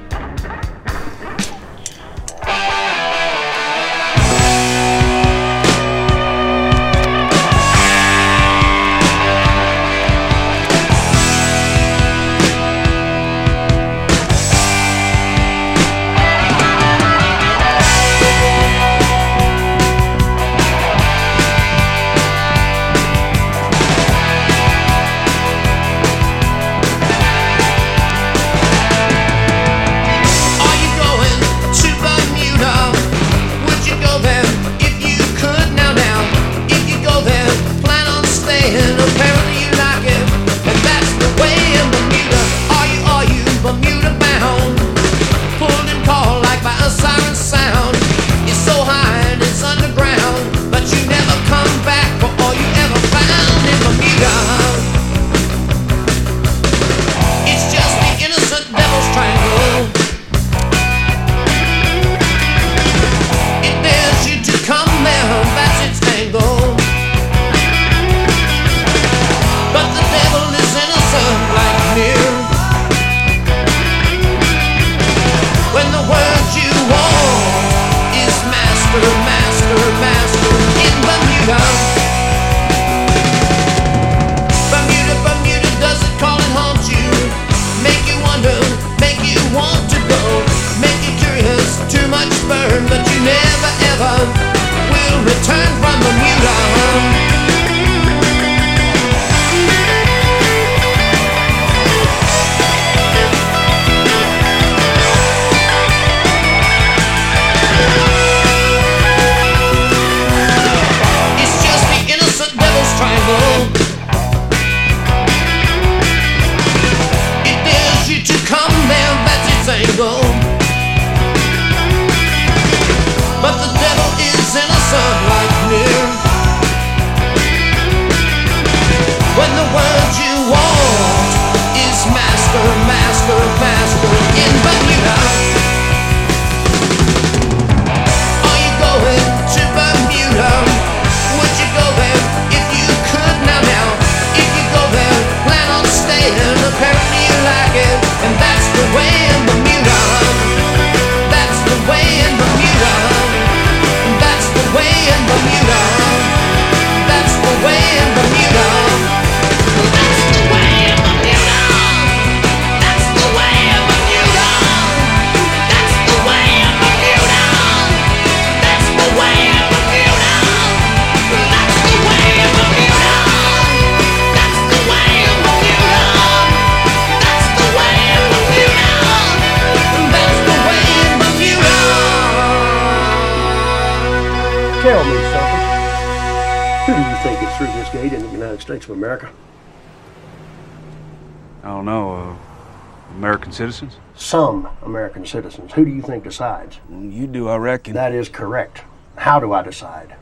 Think 196.06 196.24
decides? 196.24 196.78
You 196.90 197.26
do, 197.26 197.48
I 197.48 197.56
reckon. 197.56 197.94
That 197.94 198.12
is 198.12 198.28
correct. 198.28 198.82
How 199.16 199.40
do 199.40 199.52
I 199.52 199.62
decide? 199.62 200.14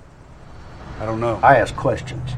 I 1.00 1.06
don't 1.06 1.20
know. 1.20 1.38
I 1.42 1.56
ask 1.56 1.74
questions. 1.76 2.30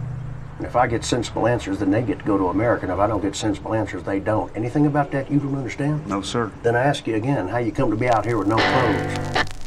And 0.58 0.66
if 0.66 0.74
I 0.74 0.86
get 0.86 1.04
sensible 1.04 1.46
answers, 1.46 1.78
then 1.78 1.90
they 1.90 2.02
get 2.02 2.18
to 2.20 2.24
go 2.24 2.38
to 2.38 2.48
America. 2.48 2.84
And 2.84 2.92
if 2.92 2.98
I 2.98 3.06
don't 3.06 3.20
get 3.20 3.36
sensible 3.36 3.74
answers, 3.74 4.02
they 4.02 4.18
don't. 4.20 4.54
Anything 4.56 4.86
about 4.86 5.10
that 5.10 5.30
you 5.30 5.38
don't 5.38 5.54
understand? 5.54 6.06
No, 6.06 6.22
sir. 6.22 6.50
Then 6.62 6.74
I 6.74 6.82
ask 6.82 7.06
you 7.06 7.14
again 7.14 7.48
how 7.48 7.58
you 7.58 7.72
come 7.72 7.90
to 7.90 7.96
be 7.96 8.08
out 8.08 8.24
here 8.24 8.38
with 8.38 8.48
no 8.48 8.56
clothes. 8.56 9.18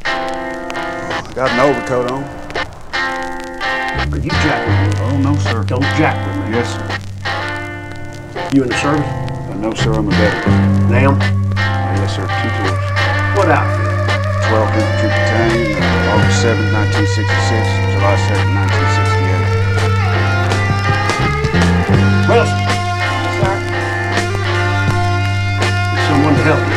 I 0.05 1.32
got 1.36 1.51
an 1.51 1.59
overcoat 1.59 2.11
on. 2.11 2.23
Are 4.11 4.17
you 4.17 4.32
jacking 4.32 4.89
with 4.89 4.99
me? 4.99 5.05
Oh, 5.05 5.17
no, 5.21 5.36
sir. 5.38 5.63
Don't 5.63 5.84
jack 5.95 6.17
with 6.25 6.38
me. 6.47 6.55
Yes, 6.57 6.73
sir. 6.73 6.86
You 8.55 8.63
in 8.63 8.69
the 8.69 8.77
service? 8.77 9.05
Uh, 9.05 9.53
no, 9.61 9.73
sir, 9.75 9.93
I'm 9.93 10.07
a 10.07 10.11
veteran. 10.11 10.91
Now? 10.91 11.11
Uh, 11.11 11.95
yes, 12.01 12.15
sir, 12.15 12.25
two 13.39 13.45
tours. 13.45 13.47
What 13.47 13.49
outfit? 13.49 13.87
12th 14.49 14.75
Infantry 14.75 15.73
uh, 15.73 16.13
August 16.13 16.43
7th, 16.43 16.73
1966, 16.73 17.69
July 17.93 18.15
2nd, 18.27 18.51
1968. 18.55 19.29
Wilson. 22.29 22.59
Sir. 23.39 23.55
Someone 26.07 26.35
to 26.35 26.43
help 26.43 26.63
me. 26.67 26.75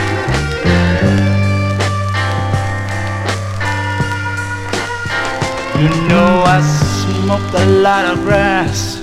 You 5.83 5.91
know 6.09 6.33
I 6.47 6.61
smoked 6.63 7.55
a 7.55 7.67
lot 7.67 8.05
of 8.05 8.17
grass. 8.23 9.01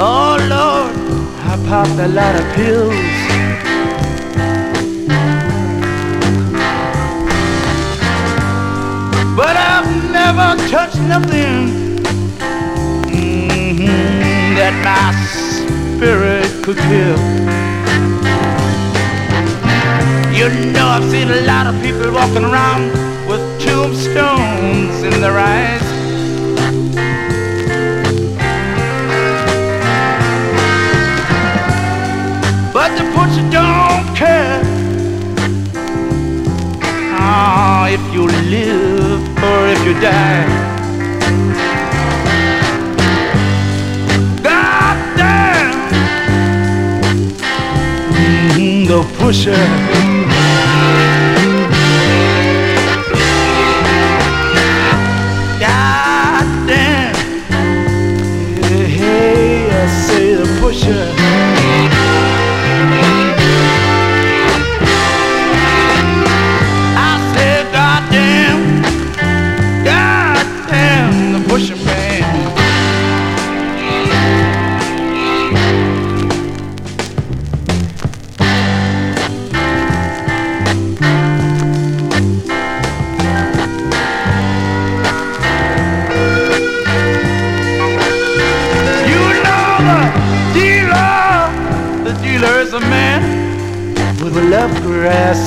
Oh 0.00 0.36
Lord, 0.48 0.96
I 1.44 1.56
popped 1.68 1.98
a 1.98 2.08
lot 2.08 2.34
of 2.36 2.44
pills. 2.54 3.17
But 9.38 9.56
I've 9.56 10.10
never 10.10 10.48
touched 10.68 11.00
nothing 11.02 11.70
mhm, 13.06 14.56
that 14.58 14.74
my 14.82 15.14
spirit 15.30 16.50
could 16.64 16.76
kill. 16.76 17.18
You 20.34 20.48
know 20.72 20.88
I've 20.88 21.08
seen 21.08 21.30
a 21.30 21.42
lot 21.42 21.68
of 21.68 21.80
people 21.80 22.10
walking 22.10 22.42
around 22.42 22.90
with 23.28 23.40
tombstones 23.62 25.04
in 25.04 25.20
their 25.20 25.38
eyes. 25.38 25.86
But 32.74 32.90
the 32.98 33.04
butcher 33.14 33.46
don't 33.52 34.16
care 34.16 34.60
ah, 37.20 37.86
if 37.86 38.02
you 38.12 38.26
live 38.26 38.87
if 39.70 39.84
you 39.84 39.92
die. 40.00 40.46
God 44.42 44.96
damn, 45.16 45.72
Mhm, 48.10 48.86
the 48.88 49.02
pusher. 49.18 50.07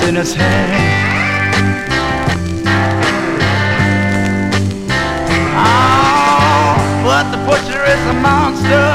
In 0.07 0.15
his 0.15 0.33
hand. 0.33 1.01
Oh, 5.55 6.75
but 7.05 7.25
the 7.31 7.39
butcher 7.47 7.83
is 7.93 8.01
a 8.07 8.17
monster. 8.27 8.89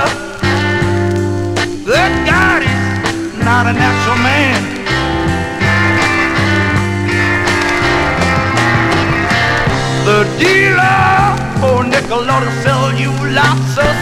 Good 1.84 2.14
God, 2.26 2.62
he's 2.62 3.44
not 3.44 3.66
a 3.66 3.72
natural 3.72 4.18
man. 4.30 4.60
The 10.04 10.22
dealer, 10.38 11.34
oh 11.66 11.82
nickel, 11.82 12.30
ought 12.30 12.44
to 12.44 12.52
sell 12.62 12.92
you 12.94 13.10
lots 13.34 13.78
of 13.78 13.95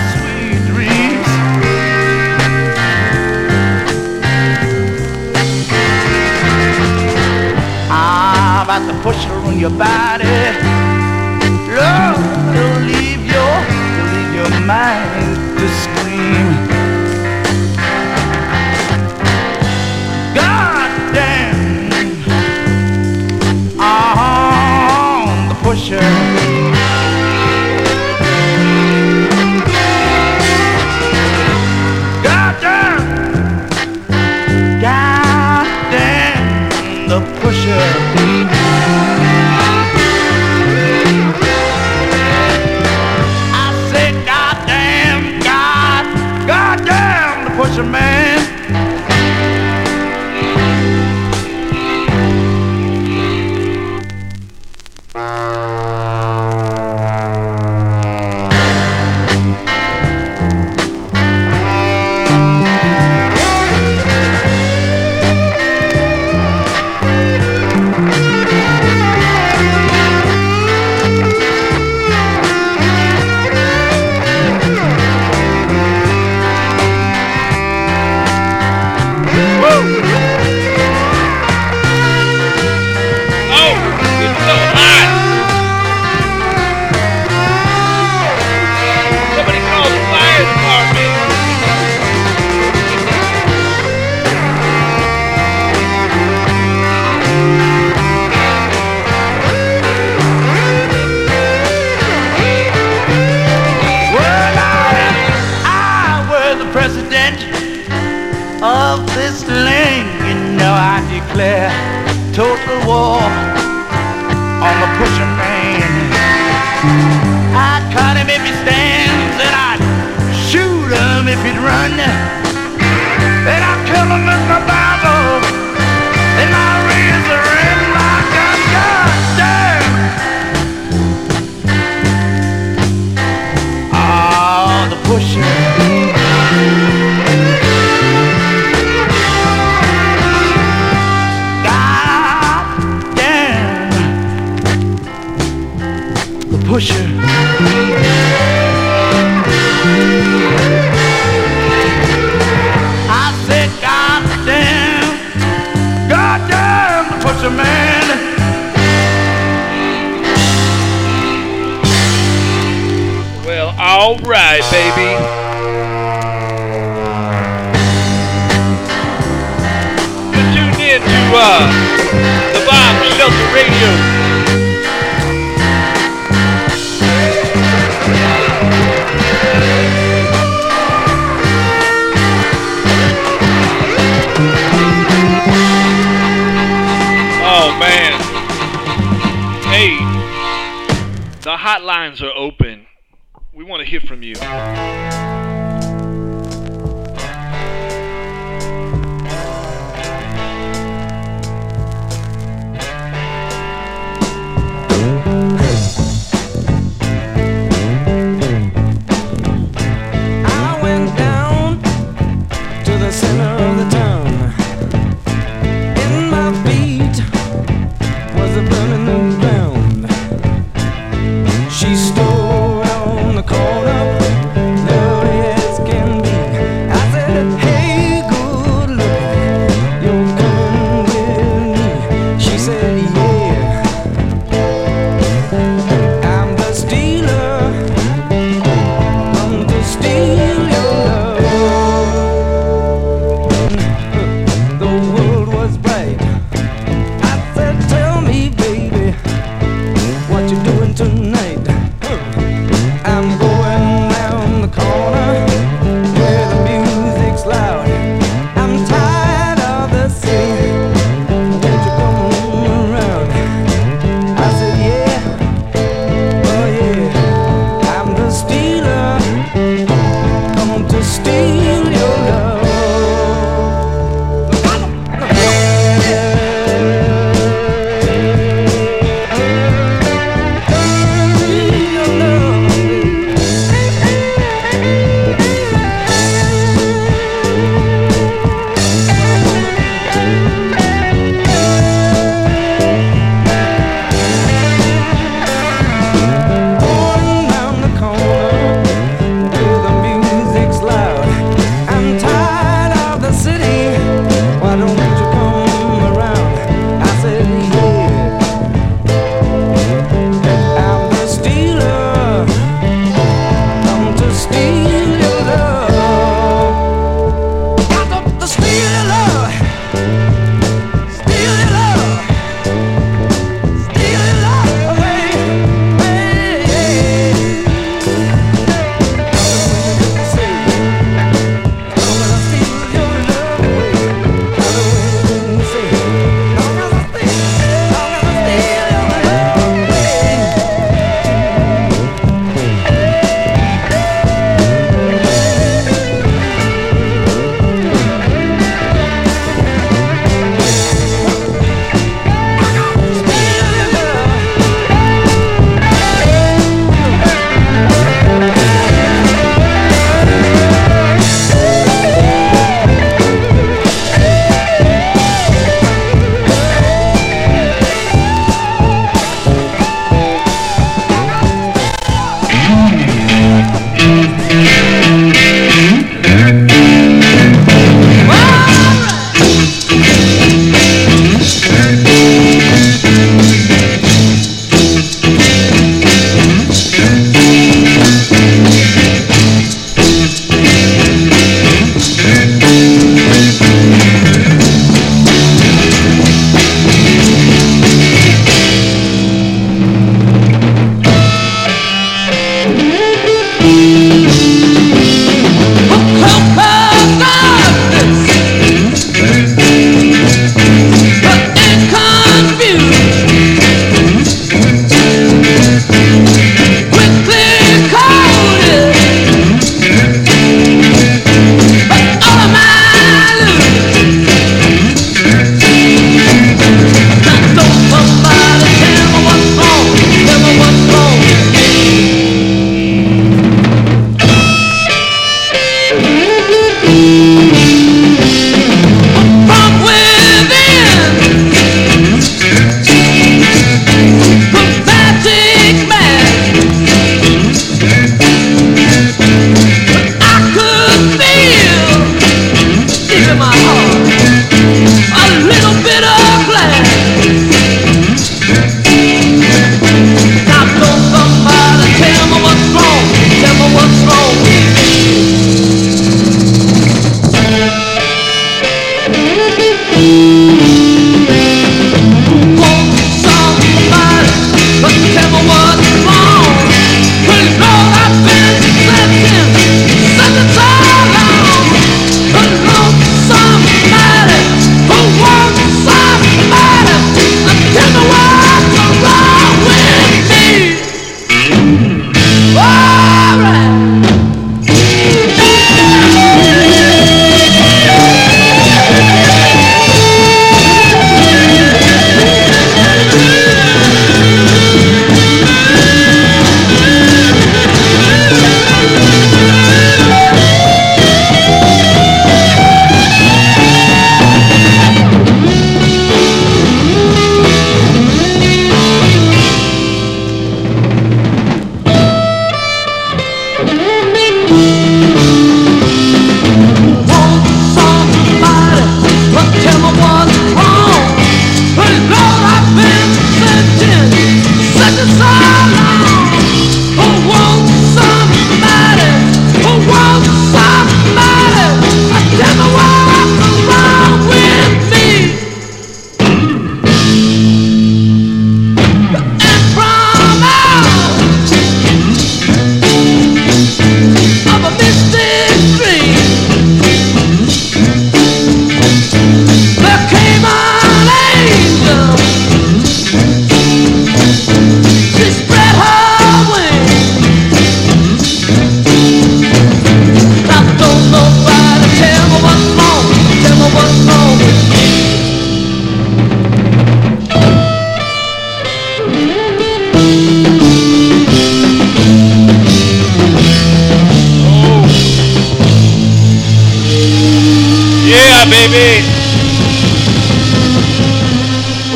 about 8.77 8.93
the 8.93 9.03
pusher 9.03 9.33
on 9.47 9.59
your 9.59 9.71
body. 9.71 10.25
Love, 11.71 12.19
it'll 12.57 12.81
leave 12.83 13.25
your, 13.25 13.55
leave 14.11 14.35
your 14.35 14.67
mind 14.67 15.04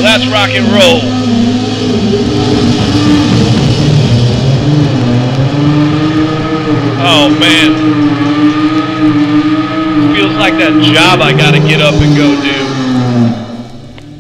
that's 0.09 0.27
rock 0.29 0.49
and 0.49 0.65
roll. 0.73 1.01
Oh 7.05 7.29
man. 7.39 7.75
Feels 10.15 10.35
like 10.37 10.55
that 10.55 10.73
job 10.95 11.21
I 11.21 11.37
gotta 11.37 11.59
get 11.59 11.83
up 11.83 11.93
and 11.95 12.17
go 12.17 12.41
do 12.43 12.69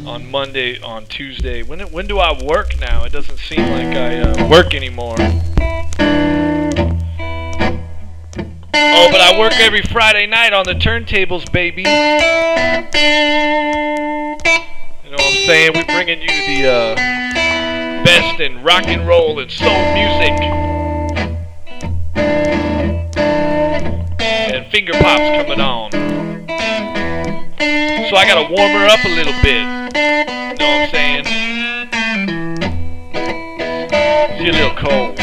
on 0.06 0.31
Monday, 0.31 0.78
on 0.82 1.06
Tuesday. 1.06 1.62
When 1.62 1.81
when 1.90 2.06
do 2.06 2.19
I 2.19 2.39
work 2.44 2.78
now? 2.78 3.05
It 3.05 3.12
doesn't 3.12 3.39
seem 3.39 3.62
like 3.70 3.97
I 3.97 4.19
uh, 4.19 4.47
work 4.47 4.74
anymore. 4.74 5.16
Oh, 9.01 9.09
but 9.10 9.20
I 9.23 9.39
work 9.39 9.55
every 9.55 9.81
Friday 9.82 10.27
night 10.27 10.52
on 10.52 10.66
the 10.66 10.74
turntables, 10.74 11.51
baby. 11.51 11.85
Know 15.19 15.24
what 15.24 15.35
I'm 15.35 15.47
saying? 15.47 15.73
We're 15.74 15.85
bringing 15.85 16.23
you 16.23 16.28
the 16.28 16.70
uh, 16.70 16.95
best 18.05 18.39
in 18.40 18.62
rock 18.62 18.86
and 18.86 19.07
roll 19.09 19.40
and 19.40 19.51
soul 19.51 19.69
music. 19.93 20.31
And 24.55 24.70
finger 24.70 24.93
pops 24.93 25.43
coming 25.43 25.61
on. 25.61 25.90
So 28.09 28.16
I 28.16 28.24
gotta 28.28 28.49
warm 28.55 28.70
her 28.73 28.86
up 28.86 29.05
a 29.05 29.09
little 29.09 29.32
bit. 29.43 29.59
You 29.59 30.55
know 30.57 30.69
what 30.70 30.85
I'm 30.85 30.90
saying? 30.90 31.24
She's 34.39 34.49
a 34.49 34.53
little 34.53 34.77
cold. 34.77 35.19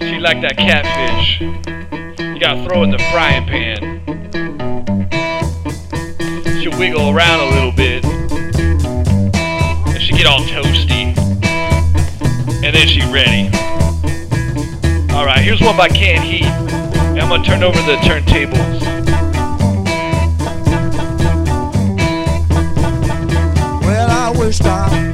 She 0.00 0.18
like 0.18 0.40
that 0.42 0.56
catfish. 0.56 1.40
You 1.40 2.40
gotta 2.40 2.64
throw 2.64 2.82
in 2.82 2.90
the 2.90 2.98
frying 3.12 3.46
pan. 3.46 3.99
She'll 6.70 6.78
wiggle 6.78 7.10
around 7.10 7.40
a 7.40 7.54
little 7.54 7.72
bit. 7.72 8.04
And 8.04 10.02
she 10.02 10.12
get 10.12 10.26
all 10.26 10.40
toasty. 10.40 11.16
And 12.62 12.74
then 12.74 12.86
she 12.86 13.00
ready. 13.12 13.48
Alright, 15.12 15.40
here's 15.40 15.60
one 15.60 15.76
by 15.76 15.88
Canned 15.88 16.24
Heat. 16.24 16.44
And 16.44 17.20
I'm 17.20 17.28
gonna 17.28 17.44
turn 17.44 17.62
over 17.62 17.80
the 17.82 17.96
turntables. 17.96 18.80
Well, 23.82 24.10
I 24.10 24.30
wished 24.38 24.64
I 24.64 25.09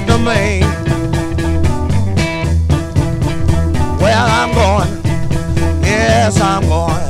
after 0.00 0.18
me. 0.18 0.60
Well, 4.00 4.26
I'm 4.28 4.54
going, 4.54 5.04
yes, 5.82 6.40
I'm 6.40 6.62
going. 6.62 7.09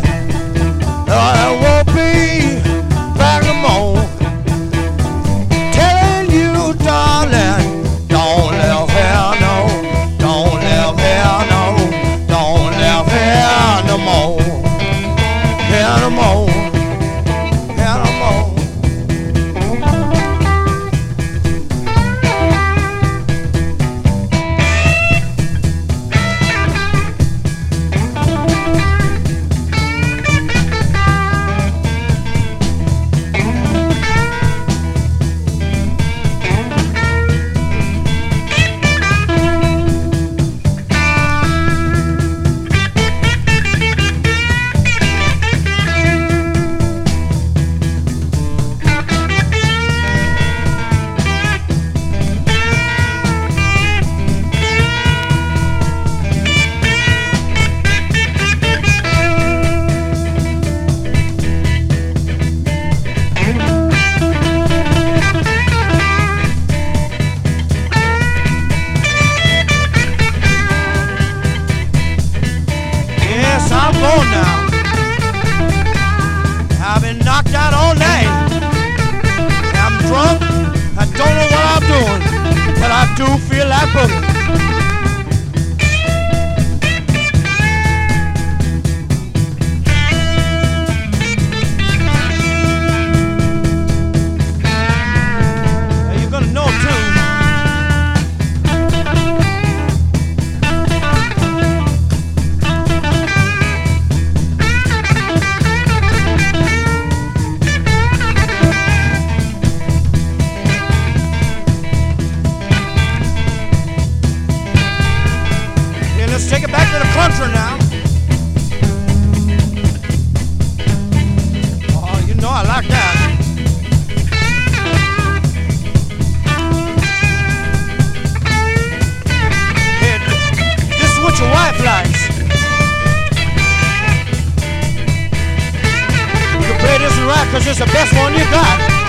Play 137.51 137.59
this 137.59 137.59
one 137.59 137.59
right 137.59 137.59
because 137.59 137.67
it's 137.67 137.79
the 137.79 137.87
best 137.87 138.13
one 138.15 138.33
you 138.35 138.45
got. 138.51 139.00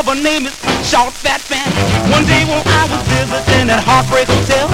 Lover 0.00 0.16
name 0.22 0.46
is 0.48 0.56
Short 0.80 1.12
Fat 1.12 1.44
Fanny. 1.44 1.76
One 2.08 2.24
day 2.24 2.48
when 2.48 2.64
I 2.64 2.88
was 2.88 3.04
visiting 3.12 3.68
at 3.68 3.84
Heartbreak 3.84 4.24
Hotel, 4.32 4.64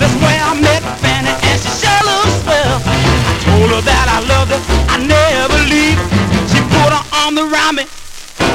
that's 0.00 0.16
where 0.24 0.40
I 0.40 0.56
met 0.56 0.80
Fanny, 1.04 1.28
and 1.28 1.56
she 1.60 1.68
sure 1.76 2.02
looks 2.08 2.40
swell. 2.40 2.80
I 2.80 3.32
told 3.44 3.68
her 3.68 3.84
that 3.84 4.06
I 4.08 4.24
loved 4.24 4.48
her, 4.48 4.60
I 4.88 4.96
never 4.96 5.60
leave. 5.68 6.00
She 6.48 6.64
put 6.72 6.88
her 6.88 7.04
arm 7.20 7.36
around 7.36 7.84
me, 7.84 7.84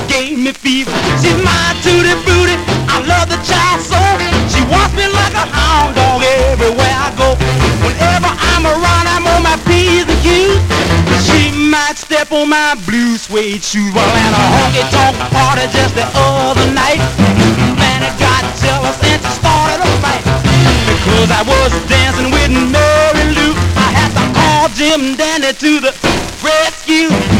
gave 0.09 0.41
me 0.41 0.57
fever. 0.57 0.89
She's 1.21 1.37
my 1.45 1.77
tutti 1.85 2.17
frutti, 2.25 2.57
I 2.89 2.97
love 3.05 3.29
the 3.29 3.37
child 3.45 3.85
so. 3.85 4.01
She 4.49 4.65
wants 4.73 4.97
me 4.97 5.05
like 5.13 5.37
a 5.37 5.45
hound 5.45 5.93
dog 5.93 6.25
everywhere 6.49 6.97
I 6.97 7.13
go. 7.13 7.37
Whenever 7.85 8.33
I'm 8.57 8.65
around, 8.65 9.05
I'm 9.05 9.29
on 9.37 9.45
my 9.45 9.57
P's 9.69 10.09
and 10.09 10.21
Q's. 10.25 10.57
She 11.29 11.53
might 11.69 11.93
step 11.93 12.33
on 12.33 12.49
my 12.49 12.73
blue 12.89 12.96
suede 13.27 13.61
shoes 13.61 13.91
while 13.93 14.07
at 14.07 14.31
a 14.31 14.43
honky 14.55 14.83
tonk 14.87 15.17
party 15.35 15.67
just 15.75 15.93
the 15.95 16.07
other 16.15 16.67
night. 16.71 16.99
Man, 17.75 17.99
it 18.07 18.15
got 18.19 18.43
jealous 18.63 18.95
and 19.03 19.21
she 19.21 19.31
started 19.35 19.83
a 19.83 19.89
fight. 19.99 20.23
Because 20.87 21.29
I 21.31 21.43
was 21.43 21.71
dancing 21.91 22.31
with 22.31 22.51
Mary 22.71 23.27
Lou, 23.35 23.51
I 23.75 23.91
had 23.91 24.11
to 24.15 24.23
call 24.31 24.69
Jim 24.79 25.15
Dandy 25.15 25.51
to 25.51 25.79
the 25.81 25.91
rescue. 26.41 27.36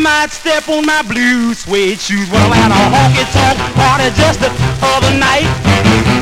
Might 0.00 0.32
step 0.32 0.68
on 0.68 0.86
my 0.86 1.02
blue 1.02 1.52
suede 1.52 2.00
shoes. 2.00 2.28
Well, 2.30 2.52
at 2.56 2.72
a 2.72 2.80
honky 2.88 3.24
tonk 3.36 3.60
party 3.76 4.08
just 4.16 4.40
the 4.40 4.48
other 4.80 5.12
night, 5.20 5.44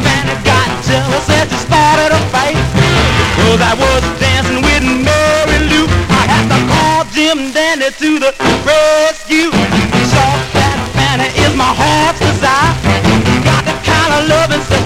Fanny 0.02 0.34
got 0.42 0.66
jealous 0.82 1.30
and 1.30 1.46
she 1.46 1.58
started 1.62 2.10
a 2.10 2.20
fight. 2.34 2.58
Because 3.38 3.62
I 3.62 3.74
was 3.78 4.02
dancing 4.18 4.62
with 4.66 4.82
Mary 4.82 5.58
Lou, 5.70 5.86
I 6.10 6.22
had 6.26 6.46
to 6.50 6.58
call 6.66 7.06
Jim 7.14 7.54
Dandy 7.54 7.90
to 7.94 8.10
the 8.18 8.34
rescue. 8.66 9.54
Short 9.54 10.40
fat 10.50 10.78
Fanny 10.98 11.30
is 11.38 11.54
my 11.54 11.70
heart's 11.70 12.18
desire. 12.18 12.74
Got 13.46 13.62
the 13.62 13.76
kind 13.86 14.10
of 14.18 14.22
loving 14.26 14.77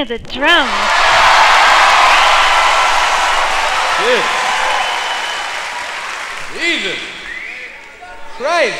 Of 0.00 0.08
the 0.08 0.18
drums. 0.18 0.70
Shit. 4.00 4.24
Jesus. 6.56 6.98
Christ. 8.36 8.78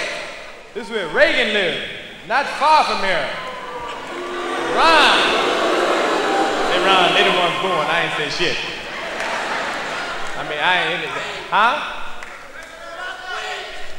This 0.73 0.87
is 0.87 0.91
where 0.91 1.09
Reagan 1.09 1.53
lived. 1.53 1.85
Not 2.27 2.47
far 2.47 2.85
from 2.85 2.99
here. 3.05 3.29
Ron. 4.75 5.19
Hey, 6.71 6.81
Ron, 6.87 7.13
they 7.13 7.25
the 7.25 7.37
ones 7.37 7.57
born. 7.61 7.87
I 7.87 8.05
ain't 8.05 8.17
say 8.17 8.31
shit. 8.31 8.57
I 10.39 10.49
mean, 10.49 10.59
I 10.59 10.83
ain't 10.83 10.95
in 10.95 11.01
it. 11.03 11.15
Huh? 11.51 12.01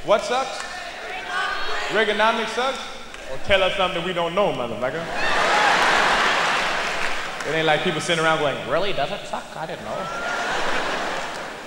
What 0.05 0.23
sucks? 0.23 0.57
Reaganomics 1.89 2.55
sucks? 2.55 2.79
Or 3.31 3.37
tell 3.45 3.61
us 3.61 3.75
something 3.75 4.03
we 4.03 4.13
don't 4.13 4.33
know, 4.33 4.51
motherfucker. 4.53 5.40
It 7.51 7.55
ain't 7.55 7.67
like 7.67 7.81
people 7.81 7.99
sitting 7.99 8.23
around 8.23 8.39
going, 8.39 8.55
really? 8.69 8.93
Does 8.93 9.11
it 9.11 9.27
suck? 9.27 9.43
I 9.57 9.65
didn't 9.65 9.83
know. 9.83 9.97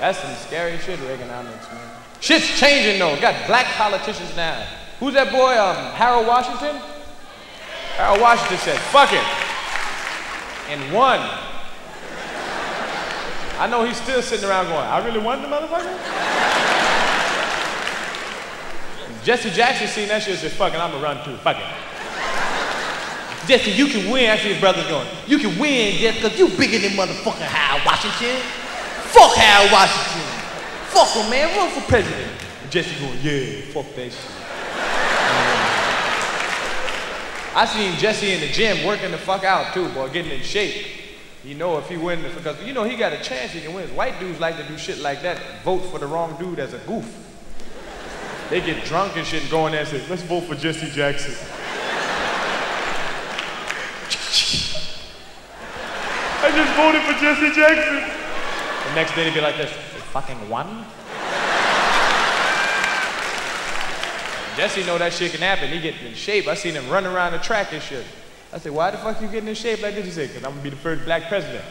That's 0.01 0.19
some 0.19 0.35
scary 0.37 0.79
shit, 0.79 0.99
Reaganomics, 1.01 1.71
man. 1.75 1.91
Shit's 2.21 2.59
changing 2.59 2.99
though. 2.99 3.21
Got 3.21 3.47
black 3.47 3.67
politicians 3.77 4.35
now. 4.35 4.65
Who's 4.99 5.13
that 5.13 5.31
boy, 5.31 5.53
um, 5.61 5.77
Harold 5.93 6.27
Washington? 6.27 6.81
Harold 7.97 8.23
Washington 8.23 8.57
said, 8.57 8.79
fuck 8.89 9.13
it. 9.13 9.21
And 10.73 10.91
won. 10.91 11.21
I 13.61 13.69
know 13.69 13.85
he's 13.85 14.01
still 14.01 14.23
sitting 14.23 14.49
around 14.49 14.69
going, 14.69 14.79
I 14.79 15.05
really 15.05 15.21
won 15.21 15.43
the 15.43 15.49
motherfucker? 15.49 15.93
Jesse 19.23 19.51
Jackson 19.51 19.87
seen 19.89 20.09
that 20.09 20.23
shit 20.23 20.33
and 20.33 20.39
said, 20.41 20.53
fuck 20.53 20.73
it, 20.73 20.81
I'm 20.81 20.93
gonna 20.93 21.05
run 21.05 21.23
too. 21.27 21.37
Fuck 21.37 21.59
it. 21.59 21.65
Jesse, 23.47 23.73
you 23.73 23.87
can 23.87 24.11
win. 24.11 24.31
I 24.31 24.37
see 24.37 24.53
his 24.53 24.61
brothers 24.61 24.87
going, 24.87 25.07
you 25.27 25.39
can 25.39 25.59
win, 25.59 25.99
Jesse, 25.99 26.23
because 26.23 26.39
you 26.39 26.49
bigger 26.49 26.79
than 26.79 26.97
motherfucking 26.97 27.47
Howard 27.47 27.85
Washington. 27.85 28.41
Fuck 29.13 29.37
Howard 29.37 29.73
Washington. 29.73 30.29
Fuck 30.89 31.09
him, 31.09 31.31
man. 31.31 31.57
Run 31.57 31.71
for 31.71 31.89
president. 31.89 32.31
And 32.63 32.71
Jesse 32.71 32.99
going, 33.01 33.19
yeah, 33.23 33.61
fuck 33.73 33.87
that 33.95 34.13
shit. 34.13 34.31
I 37.57 37.67
seen 37.67 37.97
Jesse 37.99 38.33
in 38.33 38.41
the 38.41 38.49
gym 38.49 38.85
working 38.85 39.13
the 39.13 39.19
fuck 39.19 39.45
out 39.45 39.73
too, 39.75 39.89
boy, 39.91 40.09
getting 40.09 40.33
in 40.33 40.43
shape. 40.43 40.87
You 41.45 41.55
know 41.55 41.79
if 41.79 41.89
he 41.89 41.97
win, 41.97 42.23
because 42.23 42.61
you 42.65 42.73
know 42.73 42.85
he 42.85 42.97
got 42.97 43.13
a 43.13 43.23
chance 43.23 43.53
he 43.53 43.61
can 43.61 43.75
win. 43.75 43.89
White 43.95 44.19
dudes 44.19 44.41
like 44.41 44.57
to 44.57 44.65
do 44.67 44.77
shit 44.79 44.99
like 44.99 45.23
that, 45.23 45.39
vote 45.63 45.81
for 45.91 45.99
the 45.99 46.07
wrong 46.07 46.37
dude 46.39 46.59
as 46.59 46.73
a 46.73 46.79
goof. 46.79 47.07
They 48.51 48.61
get 48.61 48.85
drunk 48.85 49.17
and 49.17 49.27
shit 49.27 49.43
and 49.43 49.51
go 49.51 49.67
in 49.67 49.73
there 49.73 49.83
and 49.83 49.89
say, 49.89 50.03
let's 50.09 50.23
vote 50.23 50.45
for 50.45 50.55
Jesse 50.55 50.91
Jackson. 50.91 51.35
I 56.43 56.51
just 56.51 56.64
voted 56.75 57.03
for 57.03 57.15
Jesse 57.19 57.51
Jackson. 57.55 58.03
The 58.89 58.95
next 58.95 59.15
day 59.15 59.25
they'd 59.25 59.35
be 59.35 59.41
like 59.41 59.57
this, 59.57 59.71
they 59.71 60.01
fucking 60.13 60.49
won? 60.49 60.85
Jesse 64.57 64.85
know 64.85 64.99
that 64.99 65.13
shit 65.13 65.33
can 65.33 65.41
happen. 65.41 65.69
He 65.69 65.81
get 65.81 66.01
in 66.03 66.15
shape. 66.15 66.47
I 66.47 66.55
seen 66.55 66.75
him 66.75 66.89
run 66.89 67.07
around 67.07 67.33
the 67.33 67.39
track 67.39 67.73
and 67.73 67.83
shit. 67.83 68.05
I 68.53 68.59
said, 68.59 68.71
why 68.71 68.91
the 68.91 68.99
fuck 68.99 69.21
you 69.21 69.27
getting 69.27 69.49
in 69.49 69.55
shape 69.55 69.83
like 69.83 69.95
this? 69.95 70.05
He 70.05 70.13
said, 70.13 70.29
because 70.29 70.45
I'm 70.45 70.53
gonna 70.53 70.63
be 70.63 70.71
the 70.71 70.77
first 70.77 71.05
black 71.05 71.29
president. 71.29 71.65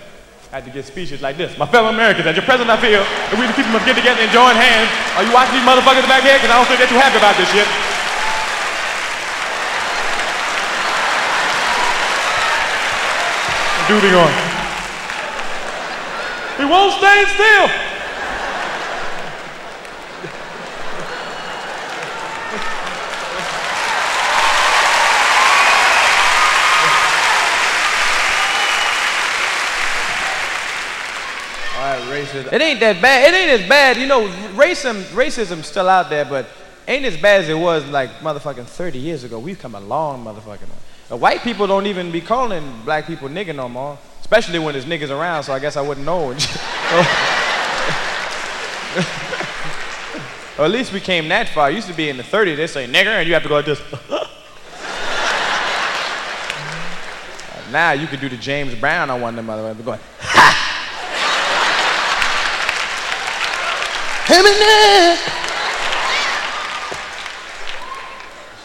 I 0.51 0.57
had 0.57 0.65
to 0.65 0.71
get 0.71 0.85
speeches 0.85 1.21
like 1.21 1.37
this. 1.37 1.57
My 1.57 1.65
fellow 1.65 1.89
Americans, 1.89 2.27
as 2.27 2.35
your 2.35 2.45
president 2.45 2.69
I 2.69 2.77
feel 2.77 3.01
that 3.01 3.39
we 3.39 3.47
the 3.47 3.53
people 3.53 3.71
must 3.71 3.87
get 3.87 3.95
together 3.95 4.21
and 4.21 4.29
join 4.29 4.53
hands. 4.53 4.91
Are 5.17 5.23
you 5.23 5.33
watching 5.33 5.57
these 5.57 5.65
motherfuckers 5.65 6.05
back 6.05 6.21
here? 6.21 6.35
Because 6.37 6.51
I 6.51 6.59
don't 6.59 6.67
think 6.67 6.77
they're 6.77 6.91
too 6.91 7.01
happy 7.01 7.17
about 7.17 7.33
this 7.39 7.49
shit. 7.49 7.65
Duty 13.87 14.13
on. 14.13 14.52
He 16.63 16.69
won't 16.69 16.93
stay 16.93 17.25
still. 17.25 17.63
All 31.75 31.83
right, 31.83 32.01
racism. 32.07 32.53
It 32.53 32.61
ain't 32.61 32.79
that 32.79 33.01
bad. 33.01 33.27
It 33.27 33.35
ain't 33.35 33.61
as 33.61 33.67
bad. 33.67 33.97
You 33.97 34.07
know, 34.07 34.25
racism, 34.55 35.03
racism's 35.11 35.67
still 35.67 35.89
out 35.89 36.09
there, 36.09 36.23
but 36.23 36.47
ain't 36.87 37.03
as 37.03 37.17
bad 37.17 37.41
as 37.41 37.49
it 37.49 37.55
was 37.55 37.85
like 37.87 38.09
motherfucking 38.19 38.67
30 38.67 38.99
years 38.99 39.25
ago. 39.25 39.37
We've 39.37 39.59
come 39.59 39.75
a 39.75 39.81
long 39.81 40.23
motherfucking 40.23 40.69
way. 40.69 41.17
White 41.17 41.41
people 41.41 41.67
don't 41.67 41.87
even 41.87 42.09
be 42.09 42.21
calling 42.21 42.83
black 42.85 43.05
people 43.05 43.27
nigga 43.27 43.53
no 43.53 43.67
more, 43.67 43.99
especially 44.33 44.57
when 44.57 44.73
there's 44.73 44.85
niggas 44.85 45.11
around. 45.11 45.43
So 45.43 45.53
I 45.53 45.59
guess 45.59 45.77
I 45.77 45.81
wouldn't 45.81 46.07
know. 46.07 46.29
or 50.57 50.65
at 50.65 50.71
least 50.71 50.91
we 50.91 50.99
came 50.99 51.29
that 51.29 51.49
far. 51.49 51.69
It 51.69 51.75
used 51.75 51.87
to 51.87 51.93
be 51.93 52.09
in 52.09 52.17
the 52.17 52.23
30s. 52.23 52.57
They 52.57 52.65
say 52.65 52.87
nigger, 52.87 53.19
and 53.19 53.27
you 53.27 53.35
have 53.35 53.43
to 53.43 53.49
go 53.49 53.53
like 53.53 53.65
this. 53.65 53.79
now 57.71 57.91
you 57.91 58.07
could 58.07 58.21
do 58.21 58.27
the 58.27 58.37
James 58.37 58.73
Brown 58.73 59.11
on 59.11 59.21
one 59.21 59.37
of 59.37 59.45
them 59.45 59.55
motherfuckers 59.55 59.85
going. 59.85 59.99
Eminem. 64.25 65.17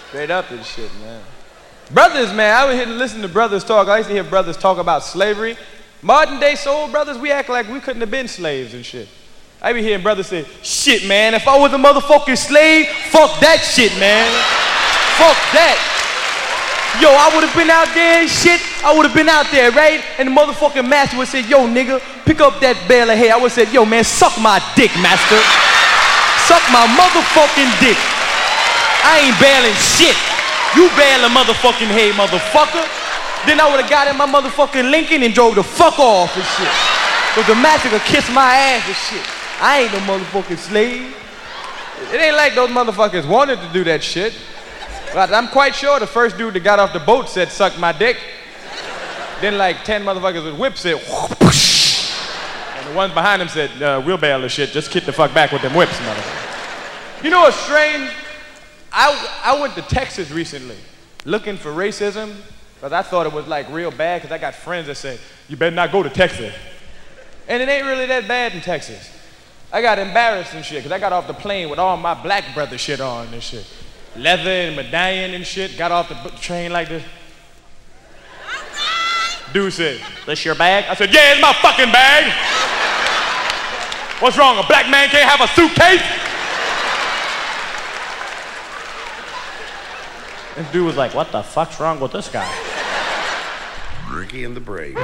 Straight 0.08 0.30
up 0.30 0.50
and 0.50 0.64
shit, 0.64 0.90
man. 1.02 1.20
Brothers, 1.90 2.34
man, 2.34 2.54
I 2.54 2.66
would 2.66 2.76
hear 2.76 2.86
listen 2.86 3.22
to 3.22 3.28
brothers 3.28 3.64
talk. 3.64 3.88
I 3.88 3.98
used 3.98 4.08
to 4.08 4.14
hear 4.14 4.24
brothers 4.24 4.56
talk 4.56 4.78
about 4.78 5.02
slavery. 5.02 5.56
Modern 6.02 6.38
day 6.38 6.54
soul 6.54 6.88
brothers, 6.88 7.16
we 7.18 7.32
act 7.32 7.48
like 7.48 7.68
we 7.68 7.80
couldn't 7.80 8.00
have 8.00 8.10
been 8.10 8.28
slaves 8.28 8.74
and 8.74 8.84
shit. 8.84 9.08
I 9.60 9.72
be 9.72 9.82
hearing 9.82 10.02
brothers 10.02 10.28
say, 10.28 10.46
shit, 10.62 11.08
man, 11.08 11.34
if 11.34 11.48
I 11.48 11.58
was 11.58 11.72
a 11.72 11.76
motherfucking 11.76 12.38
slave, 12.38 12.86
fuck 13.10 13.40
that 13.40 13.58
shit, 13.58 13.90
man. 13.98 14.30
fuck 15.18 15.34
that. 15.50 15.74
Yo, 17.02 17.10
I 17.10 17.26
would 17.34 17.42
have 17.42 17.56
been 17.56 17.68
out 17.68 17.90
there 17.90 18.22
and 18.22 18.30
shit. 18.30 18.62
I 18.84 18.94
would 18.94 19.04
have 19.04 19.16
been 19.16 19.28
out 19.28 19.50
there, 19.50 19.72
right? 19.72 20.04
And 20.18 20.30
the 20.30 20.32
motherfucking 20.32 20.88
master 20.88 21.18
would 21.18 21.26
say, 21.26 21.42
yo, 21.42 21.66
nigga, 21.66 21.98
pick 22.24 22.40
up 22.40 22.60
that 22.60 22.78
bale 22.86 23.10
of 23.10 23.18
hay. 23.18 23.30
I 23.34 23.36
would 23.36 23.50
say, 23.50 23.66
yo, 23.72 23.84
man, 23.84 24.04
suck 24.04 24.38
my 24.38 24.62
dick, 24.78 24.94
master. 25.02 25.40
Suck 26.46 26.62
my 26.70 26.86
motherfucking 26.94 27.70
dick. 27.82 27.98
I 29.02 29.26
ain't 29.26 29.38
bailing 29.42 29.74
shit. 29.74 30.16
You 30.76 30.88
bail 30.96 31.24
a 31.24 31.30
motherfucking 31.32 31.88
hay, 31.88 32.10
motherfucker. 32.12 32.84
Then 33.46 33.60
I 33.60 33.70
would 33.70 33.80
have 33.80 33.90
got 33.90 34.08
in 34.08 34.16
my 34.16 34.26
motherfucking 34.26 34.90
Lincoln 34.90 35.22
and 35.22 35.32
drove 35.32 35.54
the 35.54 35.62
fuck 35.62 35.98
off 35.98 36.34
and 36.36 36.44
shit. 36.44 36.74
Cause 37.34 37.46
the 37.46 37.54
master 37.54 37.88
could 37.88 38.02
kiss 38.02 38.28
my 38.30 38.54
ass 38.54 38.86
and 38.86 38.96
shit. 38.96 39.26
I 39.60 39.82
ain't 39.82 39.92
no 39.92 40.00
motherfucking 40.00 40.58
slave. 40.58 41.16
It 42.12 42.20
ain't 42.20 42.36
like 42.36 42.54
those 42.54 42.70
motherfuckers 42.70 43.26
wanted 43.28 43.60
to 43.60 43.72
do 43.72 43.84
that 43.84 44.02
shit. 44.02 44.34
But 45.14 45.32
I'm 45.32 45.48
quite 45.48 45.74
sure 45.74 45.98
the 45.98 46.06
first 46.06 46.36
dude 46.36 46.54
that 46.54 46.64
got 46.64 46.78
off 46.78 46.92
the 46.92 47.00
boat 47.00 47.28
said, 47.28 47.50
suck 47.50 47.78
my 47.78 47.92
dick. 47.92 48.18
Then 49.40 49.56
like 49.56 49.84
10 49.84 50.04
motherfuckers 50.04 50.44
with 50.44 50.58
whips 50.58 50.80
said, 50.80 50.96
whoosh. 50.96 52.12
And 52.76 52.88
the 52.88 52.92
ones 52.94 53.14
behind 53.14 53.40
him 53.40 53.48
said, 53.48 53.82
uh, 53.82 54.02
we'll 54.04 54.18
bail 54.18 54.40
the 54.40 54.48
shit. 54.48 54.70
Just 54.70 54.90
get 54.90 55.06
the 55.06 55.12
fuck 55.12 55.32
back 55.32 55.52
with 55.52 55.62
them 55.62 55.74
whips, 55.74 55.96
motherfucker. 55.98 57.24
You 57.24 57.30
know 57.30 57.40
what's 57.40 57.56
strange? 57.56 58.10
I, 59.00 59.42
I 59.44 59.60
went 59.60 59.76
to 59.76 59.82
Texas 59.82 60.32
recently 60.32 60.74
looking 61.24 61.56
for 61.56 61.70
racism 61.70 62.34
because 62.74 62.92
I 62.92 63.02
thought 63.02 63.26
it 63.26 63.32
was 63.32 63.46
like 63.46 63.70
real 63.70 63.92
bad 63.92 64.20
because 64.20 64.34
I 64.34 64.38
got 64.38 64.56
friends 64.56 64.88
that 64.88 64.96
say, 64.96 65.20
you 65.48 65.56
better 65.56 65.74
not 65.74 65.92
go 65.92 66.02
to 66.02 66.10
Texas. 66.10 66.52
And 67.46 67.62
it 67.62 67.68
ain't 67.68 67.86
really 67.86 68.06
that 68.06 68.26
bad 68.26 68.54
in 68.54 68.60
Texas. 68.60 69.16
I 69.72 69.82
got 69.82 70.00
embarrassed 70.00 70.52
and 70.54 70.64
shit 70.64 70.78
because 70.78 70.90
I 70.90 70.98
got 70.98 71.12
off 71.12 71.28
the 71.28 71.34
plane 71.34 71.70
with 71.70 71.78
all 71.78 71.96
my 71.96 72.20
black 72.20 72.52
brother 72.54 72.76
shit 72.76 73.00
on 73.00 73.32
and 73.32 73.40
shit. 73.40 73.64
Leather 74.16 74.50
and 74.50 74.74
medallion 74.74 75.32
and 75.32 75.46
shit. 75.46 75.78
Got 75.78 75.92
off 75.92 76.08
the 76.08 76.30
train 76.40 76.72
like 76.72 76.88
this. 76.88 77.04
Dude 79.52 79.72
said, 79.72 80.00
This 80.26 80.44
your 80.44 80.56
bag? 80.56 80.86
I 80.88 80.94
said, 80.94 81.14
Yeah, 81.14 81.34
it's 81.34 81.40
my 81.40 81.52
fucking 81.52 81.92
bag. 81.92 82.32
What's 84.20 84.36
wrong? 84.36 84.58
A 84.58 84.66
black 84.66 84.90
man 84.90 85.08
can't 85.08 85.28
have 85.28 85.40
a 85.40 85.46
suitcase? 85.54 86.02
This 90.58 90.72
dude 90.72 90.86
was 90.86 90.96
like, 90.96 91.14
What 91.14 91.30
the 91.30 91.40
fuck's 91.40 91.78
wrong 91.78 92.00
with 92.00 92.10
this 92.10 92.28
guy? 92.28 92.52
Ricky 94.10 94.42
and 94.42 94.56
the 94.56 94.60
Brave. 94.60 94.96